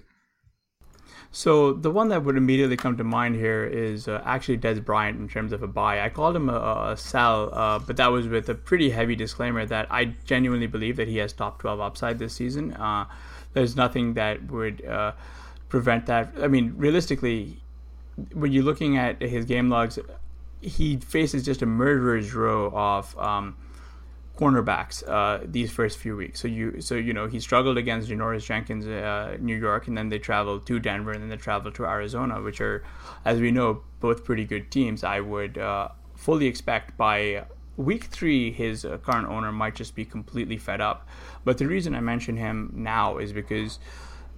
So 1.32 1.74
the 1.74 1.90
one 1.90 2.08
that 2.08 2.24
would 2.24 2.36
immediately 2.36 2.76
come 2.76 2.96
to 2.96 3.04
mind 3.04 3.36
here 3.36 3.64
is 3.64 4.08
uh, 4.08 4.22
actually 4.24 4.58
Dez 4.58 4.82
Bryant 4.82 5.20
in 5.20 5.28
terms 5.28 5.52
of 5.52 5.62
a 5.62 5.66
buy. 5.66 6.00
I 6.00 6.08
called 6.08 6.34
him 6.34 6.48
a, 6.48 6.92
a 6.92 6.96
sell, 6.96 7.50
uh, 7.52 7.78
but 7.78 7.96
that 7.98 8.10
was 8.10 8.26
with 8.26 8.48
a 8.48 8.54
pretty 8.54 8.88
heavy 8.88 9.16
disclaimer 9.16 9.66
that 9.66 9.86
I 9.90 10.14
genuinely 10.24 10.66
believe 10.66 10.96
that 10.96 11.08
he 11.08 11.18
has 11.18 11.34
top 11.34 11.58
12 11.58 11.80
upside 11.80 12.18
this 12.18 12.32
season. 12.32 12.72
Uh, 12.72 13.06
there's 13.52 13.76
nothing 13.76 14.14
that 14.14 14.50
would 14.50 14.84
uh, 14.86 15.12
prevent 15.68 16.06
that. 16.06 16.32
I 16.40 16.48
mean, 16.48 16.72
realistically, 16.76 17.60
when 18.32 18.52
you're 18.52 18.64
looking 18.64 18.96
at 18.96 19.20
his 19.20 19.44
game 19.44 19.68
logs, 19.68 19.98
he 20.60 20.96
faces 20.96 21.44
just 21.44 21.60
a 21.60 21.66
murderer's 21.66 22.32
row 22.32 22.70
of 22.72 23.18
um, 23.18 23.56
cornerbacks 24.36 25.02
uh, 25.08 25.40
these 25.44 25.70
first 25.70 25.98
few 25.98 26.16
weeks. 26.16 26.40
So 26.40 26.48
you 26.48 26.80
so 26.80 26.94
you 26.94 27.12
know 27.12 27.26
he 27.26 27.40
struggled 27.40 27.78
against 27.78 28.08
Janoris 28.08 28.44
Jenkins, 28.44 28.86
uh, 28.86 29.36
New 29.40 29.56
York, 29.56 29.88
and 29.88 29.96
then 29.96 30.08
they 30.08 30.18
traveled 30.18 30.66
to 30.66 30.78
Denver, 30.78 31.12
and 31.12 31.22
then 31.22 31.30
they 31.30 31.36
traveled 31.36 31.74
to 31.76 31.84
Arizona, 31.84 32.40
which 32.40 32.60
are, 32.60 32.84
as 33.24 33.40
we 33.40 33.50
know, 33.50 33.82
both 34.00 34.24
pretty 34.24 34.44
good 34.44 34.70
teams. 34.70 35.04
I 35.04 35.20
would 35.20 35.58
uh, 35.58 35.88
fully 36.14 36.46
expect 36.46 36.96
by 36.96 37.44
week 37.76 38.04
three 38.04 38.50
his 38.52 38.84
uh, 38.84 38.98
current 38.98 39.28
owner 39.28 39.52
might 39.52 39.74
just 39.74 39.94
be 39.94 40.04
completely 40.04 40.56
fed 40.56 40.80
up. 40.80 41.08
But 41.44 41.58
the 41.58 41.66
reason 41.66 41.94
I 41.94 42.00
mention 42.00 42.36
him 42.36 42.72
now 42.74 43.18
is 43.18 43.32
because 43.32 43.78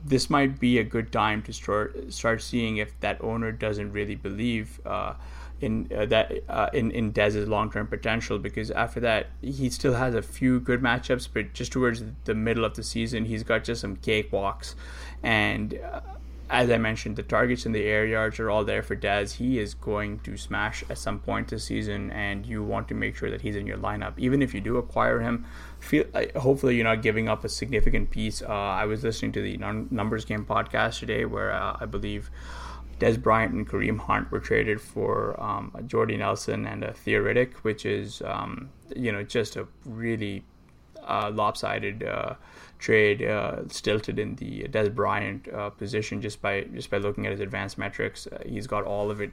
this 0.04 0.30
might 0.30 0.60
be 0.60 0.78
a 0.78 0.84
good 0.84 1.10
time 1.12 1.42
to 1.42 1.52
start 1.52 2.12
start 2.12 2.40
seeing 2.40 2.76
if 2.76 2.98
that 3.00 3.20
owner 3.20 3.50
doesn't 3.50 3.92
really 3.92 4.14
believe 4.14 4.80
uh, 4.86 5.14
in 5.60 5.90
uh, 5.96 6.06
that 6.06 6.32
uh, 6.48 6.68
in 6.72 6.90
in 6.90 7.12
Dez's 7.12 7.48
long 7.48 7.70
term 7.70 7.86
potential 7.86 8.38
because 8.38 8.70
after 8.70 9.00
that 9.00 9.28
he 9.42 9.70
still 9.70 9.94
has 9.94 10.14
a 10.14 10.22
few 10.22 10.60
good 10.60 10.80
matchups, 10.80 11.28
but 11.32 11.52
just 11.52 11.72
towards 11.72 12.02
the 12.24 12.34
middle 12.34 12.64
of 12.64 12.74
the 12.74 12.82
season 12.82 13.24
he's 13.24 13.42
got 13.42 13.64
just 13.64 13.80
some 13.80 13.96
cakewalks, 13.96 14.74
and 15.22 15.78
uh, 15.92 16.00
as 16.50 16.70
I 16.70 16.78
mentioned, 16.78 17.16
the 17.16 17.22
targets 17.22 17.66
and 17.66 17.74
the 17.74 17.84
air 17.84 18.06
yards 18.06 18.40
are 18.40 18.50
all 18.50 18.64
there 18.64 18.82
for 18.82 18.96
Dez. 18.96 19.34
He 19.34 19.58
is 19.58 19.74
going 19.74 20.20
to 20.20 20.36
smash 20.38 20.82
at 20.88 20.96
some 20.96 21.18
point 21.18 21.48
this 21.48 21.64
season, 21.64 22.10
and 22.10 22.46
you 22.46 22.62
want 22.62 22.88
to 22.88 22.94
make 22.94 23.16
sure 23.16 23.30
that 23.30 23.42
he's 23.42 23.54
in 23.54 23.66
your 23.66 23.76
lineup. 23.76 24.14
Even 24.16 24.40
if 24.40 24.54
you 24.54 24.60
do 24.62 24.78
acquire 24.78 25.20
him, 25.20 25.44
feel 25.78 26.04
hopefully 26.36 26.76
you're 26.76 26.84
not 26.84 27.02
giving 27.02 27.28
up 27.28 27.44
a 27.44 27.50
significant 27.50 28.10
piece. 28.10 28.40
Uh, 28.40 28.46
I 28.46 28.86
was 28.86 29.04
listening 29.04 29.32
to 29.32 29.42
the 29.42 29.58
Numbers 29.90 30.24
Game 30.24 30.46
podcast 30.46 31.00
today, 31.00 31.26
where 31.26 31.52
uh, 31.52 31.76
I 31.80 31.84
believe 31.84 32.30
Dez 32.98 33.20
Bryant 33.20 33.52
and 33.52 33.68
Kareem 33.68 33.98
Hunt 33.98 34.30
were 34.30 34.40
traded 34.40 34.80
for 34.80 35.40
um, 35.42 35.74
Jordy 35.86 36.16
Nelson 36.16 36.66
and 36.66 36.82
a 36.82 36.92
Theo 36.92 37.22
Riddick, 37.22 37.54
which 37.58 37.86
is 37.86 38.22
um, 38.22 38.70
you 38.94 39.12
know 39.12 39.22
just 39.22 39.56
a 39.56 39.66
really 39.84 40.44
uh, 41.08 41.30
lopsided 41.32 42.04
uh, 42.04 42.34
trade, 42.78 43.22
uh, 43.22 43.66
stilted 43.68 44.18
in 44.18 44.36
the 44.36 44.64
Dez 44.64 44.94
Bryant 44.94 45.48
uh, 45.52 45.70
position 45.70 46.20
just 46.20 46.42
by 46.42 46.62
just 46.74 46.90
by 46.90 46.98
looking 46.98 47.26
at 47.26 47.32
his 47.32 47.40
advanced 47.40 47.78
metrics. 47.78 48.26
Uh, 48.26 48.42
he's 48.46 48.66
got 48.66 48.84
all 48.84 49.10
of 49.10 49.20
it 49.20 49.30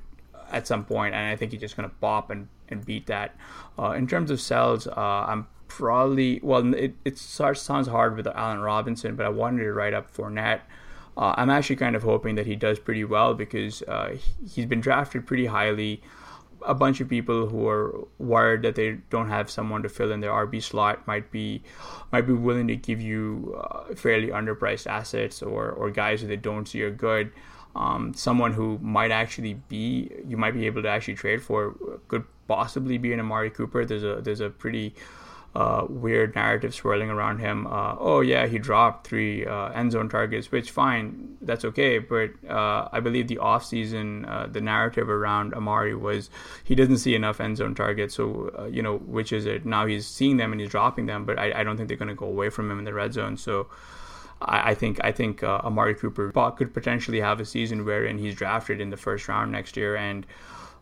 at 0.51 0.67
some 0.67 0.85
point, 0.85 1.13
and 1.13 1.27
I 1.27 1.35
think 1.35 1.51
he's 1.51 1.61
just 1.61 1.75
going 1.75 1.89
to 1.89 1.95
pop 1.95 2.29
and, 2.29 2.47
and 2.69 2.85
beat 2.85 3.07
that. 3.07 3.35
Uh, 3.77 3.91
in 3.91 4.07
terms 4.07 4.31
of 4.31 4.39
sells, 4.39 4.87
I'm 4.95 5.47
probably 5.67 6.39
well. 6.41 6.73
It, 6.73 6.95
it 7.03 7.17
starts, 7.17 7.61
sounds 7.61 7.87
hard 7.87 8.15
with 8.15 8.27
Allen 8.27 8.59
Robinson, 8.59 9.15
but 9.15 9.25
I 9.25 9.29
wanted 9.29 9.63
to 9.63 9.73
write 9.73 9.93
up 9.93 10.15
Fournette. 10.15 10.61
Uh, 11.17 11.33
I'm 11.37 11.49
actually 11.49 11.77
kind 11.77 11.95
of 11.95 12.03
hoping 12.03 12.35
that 12.35 12.45
he 12.45 12.55
does 12.55 12.79
pretty 12.79 13.05
well 13.05 13.33
because 13.33 13.81
uh, 13.83 14.17
he's 14.47 14.65
been 14.65 14.81
drafted 14.81 15.25
pretty 15.25 15.45
highly. 15.45 16.01
A 16.65 16.73
bunch 16.73 16.99
of 16.99 17.07
people 17.07 17.47
who 17.47 17.67
are 17.67 18.07
worried 18.17 18.63
that 18.63 18.75
they 18.75 18.93
don't 19.09 19.29
have 19.29 19.49
someone 19.49 19.83
to 19.83 19.89
fill 19.89 20.11
in 20.11 20.19
their 20.19 20.31
RB 20.31 20.61
slot 20.63 21.05
might 21.05 21.31
be 21.31 21.61
might 22.11 22.21
be 22.21 22.33
willing 22.33 22.67
to 22.67 22.75
give 22.75 22.99
you 22.99 23.55
uh, 23.61 23.93
fairly 23.93 24.29
underpriced 24.29 24.87
assets 24.87 25.43
or 25.43 25.69
or 25.69 25.91
guys 25.91 26.21
who 26.21 26.27
they 26.27 26.37
don't 26.37 26.67
see 26.67 26.81
are 26.81 26.91
good. 26.91 27.31
Um, 27.75 28.13
someone 28.13 28.53
who 28.53 28.79
might 28.81 29.11
actually 29.11 29.55
be 29.67 30.09
you 30.27 30.37
might 30.37 30.53
be 30.53 30.65
able 30.65 30.81
to 30.81 30.89
actually 30.89 31.15
trade 31.15 31.43
for 31.43 31.75
could 32.07 32.23
possibly 32.47 32.97
be 32.97 33.13
an 33.13 33.19
Amari 33.19 33.51
Cooper. 33.51 33.85
There's 33.85 34.03
a 34.03 34.21
there's 34.21 34.39
a 34.39 34.49
pretty 34.49 34.95
uh, 35.55 35.85
weird 35.87 36.35
narrative 36.35 36.75
swirling 36.75 37.09
around 37.09 37.39
him. 37.39 37.65
Uh, 37.65 37.95
oh 37.97 38.19
yeah, 38.19 38.45
he 38.45 38.59
dropped 38.59 39.07
three 39.07 39.45
uh, 39.45 39.69
end 39.69 39.93
zone 39.93 40.09
targets, 40.09 40.51
which 40.51 40.69
fine, 40.69 41.37
that's 41.41 41.63
okay. 41.63 41.97
But 41.97 42.31
uh, 42.49 42.89
I 42.91 42.99
believe 42.99 43.29
the 43.29 43.37
offseason, 43.37 44.29
uh, 44.29 44.47
the 44.47 44.59
narrative 44.59 45.09
around 45.09 45.53
Amari 45.53 45.95
was 45.95 46.29
he 46.65 46.75
doesn't 46.75 46.97
see 46.97 47.15
enough 47.15 47.39
end 47.39 47.57
zone 47.57 47.73
targets. 47.73 48.15
So 48.15 48.51
uh, 48.59 48.65
you 48.65 48.81
know, 48.81 48.97
which 48.97 49.31
is 49.31 49.45
it? 49.45 49.65
Now 49.65 49.85
he's 49.85 50.05
seeing 50.05 50.35
them 50.37 50.51
and 50.51 50.59
he's 50.59 50.69
dropping 50.69 51.05
them, 51.05 51.25
but 51.25 51.39
I, 51.39 51.61
I 51.61 51.63
don't 51.63 51.77
think 51.77 51.87
they're 51.87 51.97
going 51.97 52.09
to 52.09 52.15
go 52.15 52.27
away 52.27 52.49
from 52.49 52.69
him 52.69 52.77
in 52.79 52.85
the 52.85 52.93
red 52.93 53.13
zone. 53.13 53.37
So. 53.37 53.67
I, 54.41 54.71
I 54.71 54.75
think 54.75 54.99
I 55.01 55.13
think 55.13 55.43
Amari 55.43 55.95
Cooper 55.95 56.29
could 56.57 56.73
potentially 56.73 57.21
have 57.21 57.39
a 57.39 57.45
season 57.45 57.85
wherein 57.85 58.17
he's 58.17 58.35
drafted 58.35 58.81
in 58.81 58.89
the 58.89 58.97
first 58.97 59.29
round 59.29 59.53
next 59.53 59.77
year, 59.77 59.95
and 59.95 60.27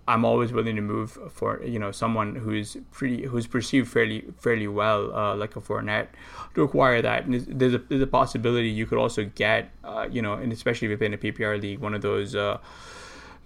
I'm 0.07 0.25
always 0.25 0.51
willing 0.51 0.75
to 0.75 0.81
move 0.81 1.17
for 1.31 1.63
you 1.63 1.79
know 1.79 1.91
someone 1.91 2.35
who's 2.35 2.75
pretty 2.91 3.23
who's 3.23 3.47
perceived 3.47 3.89
fairly 3.89 4.25
fairly 4.37 4.67
well, 4.67 5.15
uh, 5.15 5.35
like 5.35 5.55
a 5.55 5.61
Fournette, 5.61 6.07
to 6.55 6.63
acquire 6.63 7.01
that. 7.01 7.25
And 7.25 7.35
there's 7.35 7.73
a 7.73 7.77
there's 7.77 8.01
a 8.01 8.07
possibility 8.07 8.69
you 8.69 8.85
could 8.85 8.97
also 8.97 9.25
get, 9.35 9.71
uh, 9.83 10.07
you 10.11 10.21
know, 10.21 10.33
and 10.33 10.51
especially 10.51 10.89
within 10.89 11.13
a 11.13 11.17
PPR 11.17 11.61
league, 11.61 11.79
one 11.79 11.93
of 11.93 12.01
those. 12.01 12.35
Uh, 12.35 12.57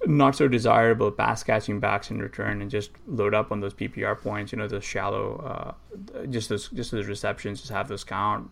not 0.05 0.35
so 0.35 0.47
desirable 0.47 1.11
pass 1.11 1.41
catching 1.41 1.79
backs 1.79 2.11
in 2.11 2.21
return 2.21 2.61
and 2.61 2.69
just 2.69 2.91
load 3.07 3.33
up 3.33 3.51
on 3.51 3.61
those 3.61 3.73
PPR 3.73 4.15
points. 4.21 4.51
You 4.51 4.59
know, 4.59 4.67
those 4.67 4.83
shallow, 4.83 5.75
uh, 6.15 6.25
just 6.27 6.49
those 6.49 6.69
just 6.69 6.91
those 6.91 7.07
receptions, 7.07 7.61
just 7.61 7.71
have 7.71 7.87
those 7.87 8.03
count. 8.03 8.51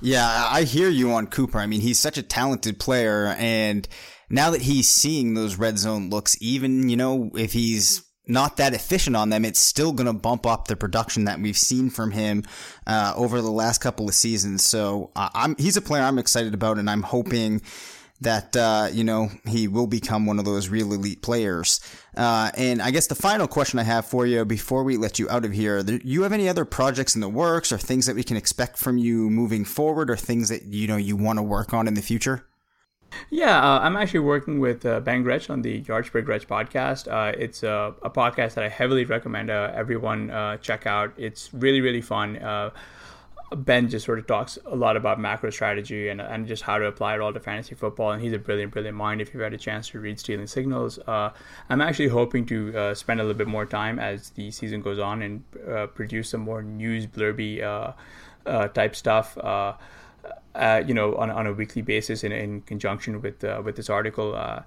Yeah, 0.00 0.48
I 0.50 0.62
hear 0.62 0.88
you 0.88 1.12
on 1.12 1.26
Cooper. 1.26 1.58
I 1.58 1.66
mean, 1.66 1.80
he's 1.80 1.98
such 1.98 2.18
a 2.18 2.22
talented 2.22 2.78
player, 2.78 3.34
and 3.38 3.86
now 4.28 4.50
that 4.50 4.62
he's 4.62 4.88
seeing 4.88 5.34
those 5.34 5.56
red 5.56 5.78
zone 5.78 6.10
looks, 6.10 6.36
even, 6.40 6.88
you 6.88 6.96
know, 6.96 7.30
if 7.34 7.52
he's 7.52 8.02
not 8.26 8.56
that 8.56 8.74
efficient 8.74 9.16
on 9.16 9.30
them, 9.30 9.44
it's 9.44 9.60
still 9.60 9.92
going 9.92 10.06
to 10.06 10.12
bump 10.12 10.46
up 10.46 10.68
the 10.68 10.76
production 10.76 11.24
that 11.24 11.40
we've 11.40 11.56
seen 11.56 11.90
from 11.90 12.10
him 12.10 12.42
uh, 12.86 13.12
over 13.16 13.40
the 13.40 13.50
last 13.50 13.78
couple 13.78 14.08
of 14.08 14.14
seasons. 14.14 14.64
So 14.64 15.10
uh, 15.16 15.28
I'm 15.34 15.56
he's 15.56 15.76
a 15.76 15.82
player 15.82 16.02
I'm 16.02 16.18
excited 16.18 16.54
about, 16.54 16.78
and 16.78 16.90
I'm 16.90 17.02
hoping 17.02 17.62
that 18.22 18.56
uh, 18.56 18.88
you 18.92 19.04
know 19.04 19.28
he 19.46 19.68
will 19.68 19.86
become 19.86 20.26
one 20.26 20.38
of 20.38 20.44
those 20.44 20.68
real 20.68 20.92
elite 20.92 21.22
players. 21.22 21.80
Uh, 22.16 22.50
and 22.56 22.82
I 22.82 22.90
guess 22.90 23.06
the 23.06 23.14
final 23.14 23.46
question 23.46 23.78
I 23.78 23.84
have 23.84 24.06
for 24.06 24.26
you 24.26 24.44
before 24.44 24.82
we 24.82 24.96
let 24.96 25.18
you 25.18 25.28
out 25.30 25.44
of 25.44 25.52
here: 25.52 25.82
do 25.82 26.00
you 26.02 26.22
have 26.22 26.32
any 26.32 26.48
other 26.48 26.64
projects 26.64 27.14
in 27.14 27.20
the 27.20 27.28
works, 27.28 27.70
or 27.70 27.78
things 27.78 28.06
that 28.06 28.16
we 28.16 28.24
can 28.24 28.36
expect 28.36 28.78
from 28.78 28.98
you 28.98 29.30
moving 29.30 29.64
forward, 29.64 30.10
or 30.10 30.16
things 30.16 30.48
that 30.48 30.64
you 30.64 30.88
know 30.88 30.96
you 30.96 31.16
want 31.16 31.38
to 31.38 31.42
work 31.42 31.72
on 31.72 31.86
in 31.86 31.94
the 31.94 32.02
future? 32.02 32.46
Yeah, 33.30 33.58
uh, 33.58 33.80
I'm 33.80 33.96
actually 33.96 34.20
working 34.20 34.60
with 34.60 34.86
uh, 34.86 35.00
Ben 35.00 35.22
Gretch 35.22 35.50
on 35.50 35.62
the 35.62 35.80
Per 35.80 36.22
Gretch 36.22 36.46
podcast. 36.46 37.10
Uh, 37.10 37.36
it's 37.36 37.62
a, 37.62 37.94
a, 38.02 38.10
podcast 38.10 38.54
that 38.54 38.64
I 38.64 38.68
heavily 38.68 39.04
recommend 39.04 39.50
uh, 39.50 39.72
everyone 39.74 40.30
uh, 40.30 40.56
check 40.58 40.86
out. 40.86 41.12
It's 41.16 41.52
really, 41.52 41.80
really 41.80 42.00
fun. 42.00 42.36
Uh, 42.36 42.70
ben 43.54 43.88
just 43.88 44.04
sort 44.04 44.18
of 44.18 44.26
talks 44.26 44.58
a 44.66 44.74
lot 44.74 44.96
about 44.96 45.20
macro 45.20 45.50
strategy 45.50 46.08
and, 46.08 46.20
and 46.20 46.48
just 46.48 46.64
how 46.64 46.78
to 46.78 46.86
apply 46.86 47.14
it 47.14 47.20
all 47.20 47.32
to 47.32 47.40
fantasy 47.40 47.74
football. 47.74 48.10
And 48.10 48.22
he's 48.22 48.32
a 48.32 48.38
brilliant, 48.38 48.72
brilliant 48.72 48.96
mind. 48.96 49.20
If 49.20 49.32
you've 49.32 49.42
had 49.42 49.54
a 49.54 49.58
chance 49.58 49.88
to 49.90 50.00
read 50.00 50.18
Stealing 50.18 50.48
Signals, 50.48 50.98
I'm 51.06 51.80
actually 51.80 52.08
hoping 52.08 52.44
to 52.46 52.94
spend 52.94 53.20
a 53.20 53.22
little 53.22 53.38
bit 53.38 53.46
more 53.46 53.64
time 53.64 54.00
as 54.00 54.30
the 54.30 54.50
season 54.50 54.82
goes 54.82 54.98
on 54.98 55.22
and 55.22 55.94
produce 55.94 56.30
some 56.30 56.40
more 56.40 56.62
news 56.62 57.06
blurby 57.06 57.94
type 58.74 58.96
stuff 58.96 59.36
uh, 60.54 60.82
you 60.86 60.94
know, 60.94 61.14
on, 61.16 61.30
on 61.30 61.46
a 61.46 61.52
weekly 61.52 61.82
basis 61.82 62.24
in, 62.24 62.32
in 62.32 62.62
conjunction 62.62 63.20
with 63.20 63.44
uh, 63.44 63.60
with 63.64 63.76
this 63.76 63.90
article. 63.90 64.34
Uh, 64.34 64.62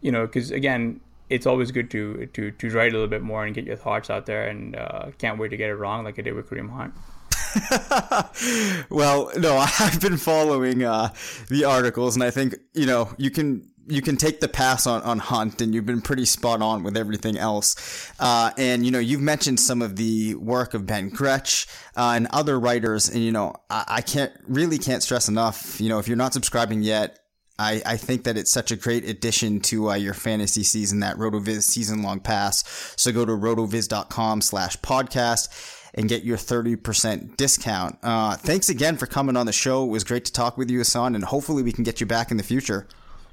you 0.00 0.12
know, 0.12 0.26
because 0.26 0.50
again, 0.50 1.00
it's 1.28 1.46
always 1.46 1.70
good 1.70 1.90
to 1.90 2.26
to 2.26 2.50
to 2.50 2.70
write 2.70 2.90
a 2.90 2.94
little 2.94 3.08
bit 3.08 3.22
more 3.22 3.44
and 3.44 3.54
get 3.54 3.64
your 3.64 3.76
thoughts 3.76 4.10
out 4.10 4.26
there. 4.26 4.48
And 4.48 4.76
uh, 4.76 5.10
can't 5.18 5.38
wait 5.38 5.48
to 5.48 5.56
get 5.56 5.70
it 5.70 5.74
wrong 5.74 6.04
like 6.04 6.18
I 6.18 6.22
did 6.22 6.34
with 6.34 6.48
Kareem 6.48 6.70
Hunt. 6.70 6.94
well, 8.90 9.30
no, 9.36 9.56
I've 9.80 10.00
been 10.00 10.16
following 10.16 10.84
uh, 10.84 11.12
the 11.48 11.64
articles, 11.64 12.16
and 12.16 12.22
I 12.22 12.30
think 12.30 12.56
you 12.74 12.86
know 12.86 13.12
you 13.16 13.30
can 13.30 13.68
you 13.88 14.02
can 14.02 14.16
take 14.16 14.40
the 14.40 14.48
pass 14.48 14.86
on, 14.86 15.02
on 15.02 15.18
Hunt, 15.18 15.60
and 15.60 15.74
you've 15.74 15.86
been 15.86 16.00
pretty 16.00 16.24
spot 16.24 16.62
on 16.62 16.82
with 16.82 16.96
everything 16.96 17.36
else. 17.36 18.12
Uh, 18.20 18.50
and 18.58 18.84
you 18.84 18.90
know, 18.92 18.98
you've 18.98 19.20
mentioned 19.20 19.58
some 19.60 19.82
of 19.82 19.96
the 19.96 20.34
work 20.34 20.74
of 20.74 20.86
Ben 20.86 21.08
Gretch 21.08 21.66
uh, 21.96 22.12
and 22.14 22.26
other 22.30 22.58
writers, 22.60 23.08
and 23.08 23.22
you 23.22 23.32
know, 23.32 23.54
I, 23.70 23.84
I 23.88 24.00
can't 24.00 24.32
really 24.46 24.78
can't 24.78 25.02
stress 25.02 25.28
enough. 25.28 25.80
You 25.80 25.88
know, 25.88 25.98
if 25.98 26.08
you're 26.08 26.16
not 26.16 26.32
subscribing 26.32 26.82
yet, 26.82 27.18
I, 27.58 27.82
I 27.84 27.96
think 27.96 28.24
that 28.24 28.36
it's 28.36 28.52
such 28.52 28.70
a 28.70 28.76
great 28.76 29.04
addition 29.04 29.60
to 29.62 29.90
uh, 29.90 29.94
your 29.94 30.14
fantasy 30.14 30.62
season, 30.62 31.00
that 31.00 31.16
RotoViz 31.16 31.62
season 31.62 32.02
long 32.02 32.20
pass. 32.20 32.94
So 32.96 33.10
go 33.10 33.24
to 33.24 33.32
rotoviz.com 33.32 34.42
slash 34.42 34.76
podcast 34.78 35.48
and 35.94 36.08
get 36.08 36.22
your 36.22 36.36
30% 36.36 37.36
discount. 37.36 37.98
Uh, 38.02 38.36
thanks 38.36 38.68
again 38.68 38.96
for 38.96 39.06
coming 39.06 39.36
on 39.36 39.46
the 39.46 39.52
show. 39.52 39.84
It 39.84 39.88
was 39.88 40.04
great 40.04 40.24
to 40.26 40.32
talk 40.32 40.56
with 40.56 40.70
you, 40.70 40.78
Hassan, 40.78 41.16
and 41.16 41.24
hopefully 41.24 41.62
we 41.62 41.72
can 41.72 41.82
get 41.82 42.00
you 42.00 42.06
back 42.06 42.30
in 42.30 42.36
the 42.36 42.42
future. 42.44 42.86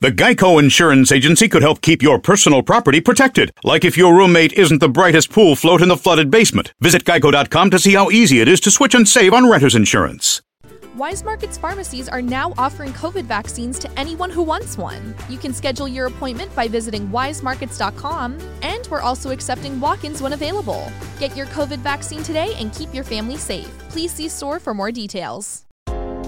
The 0.00 0.10
Geico 0.10 0.58
Insurance 0.58 1.12
Agency 1.12 1.48
could 1.48 1.62
help 1.62 1.80
keep 1.80 2.02
your 2.02 2.18
personal 2.18 2.62
property 2.62 3.00
protected, 3.00 3.52
like 3.62 3.84
if 3.84 3.96
your 3.96 4.14
roommate 4.14 4.52
isn't 4.52 4.80
the 4.80 4.88
brightest 4.88 5.30
pool 5.30 5.56
float 5.56 5.80
in 5.80 5.88
the 5.88 5.96
flooded 5.96 6.30
basement. 6.30 6.74
Visit 6.80 7.04
geico.com 7.04 7.70
to 7.70 7.78
see 7.78 7.94
how 7.94 8.10
easy 8.10 8.40
it 8.40 8.48
is 8.48 8.60
to 8.60 8.70
switch 8.70 8.94
and 8.94 9.08
save 9.08 9.32
on 9.32 9.48
renter's 9.48 9.74
insurance. 9.74 10.42
Weis 10.96 11.24
Markets 11.24 11.58
pharmacies 11.58 12.08
are 12.08 12.22
now 12.22 12.52
offering 12.56 12.92
COVID 12.92 13.24
vaccines 13.24 13.78
to 13.80 13.90
anyone 13.98 14.30
who 14.30 14.42
wants 14.42 14.78
one. 14.78 15.14
You 15.28 15.38
can 15.38 15.52
schedule 15.52 15.88
your 15.88 16.06
appointment 16.06 16.54
by 16.54 16.68
visiting 16.68 17.08
weismarkets.com, 17.08 18.38
and 18.62 18.86
we're 18.90 19.00
also 19.00 19.30
accepting 19.30 19.80
walk 19.80 20.04
ins 20.04 20.22
when 20.22 20.34
available. 20.34 20.88
Get 21.18 21.34
your 21.34 21.46
COVID 21.46 21.78
vaccine 21.78 22.22
today 22.22 22.52
and 22.58 22.72
keep 22.72 22.94
your 22.94 23.04
family 23.04 23.36
safe. 23.36 23.70
Please 23.88 24.12
see 24.12 24.28
store 24.28 24.60
for 24.60 24.72
more 24.72 24.92
details. 24.92 25.63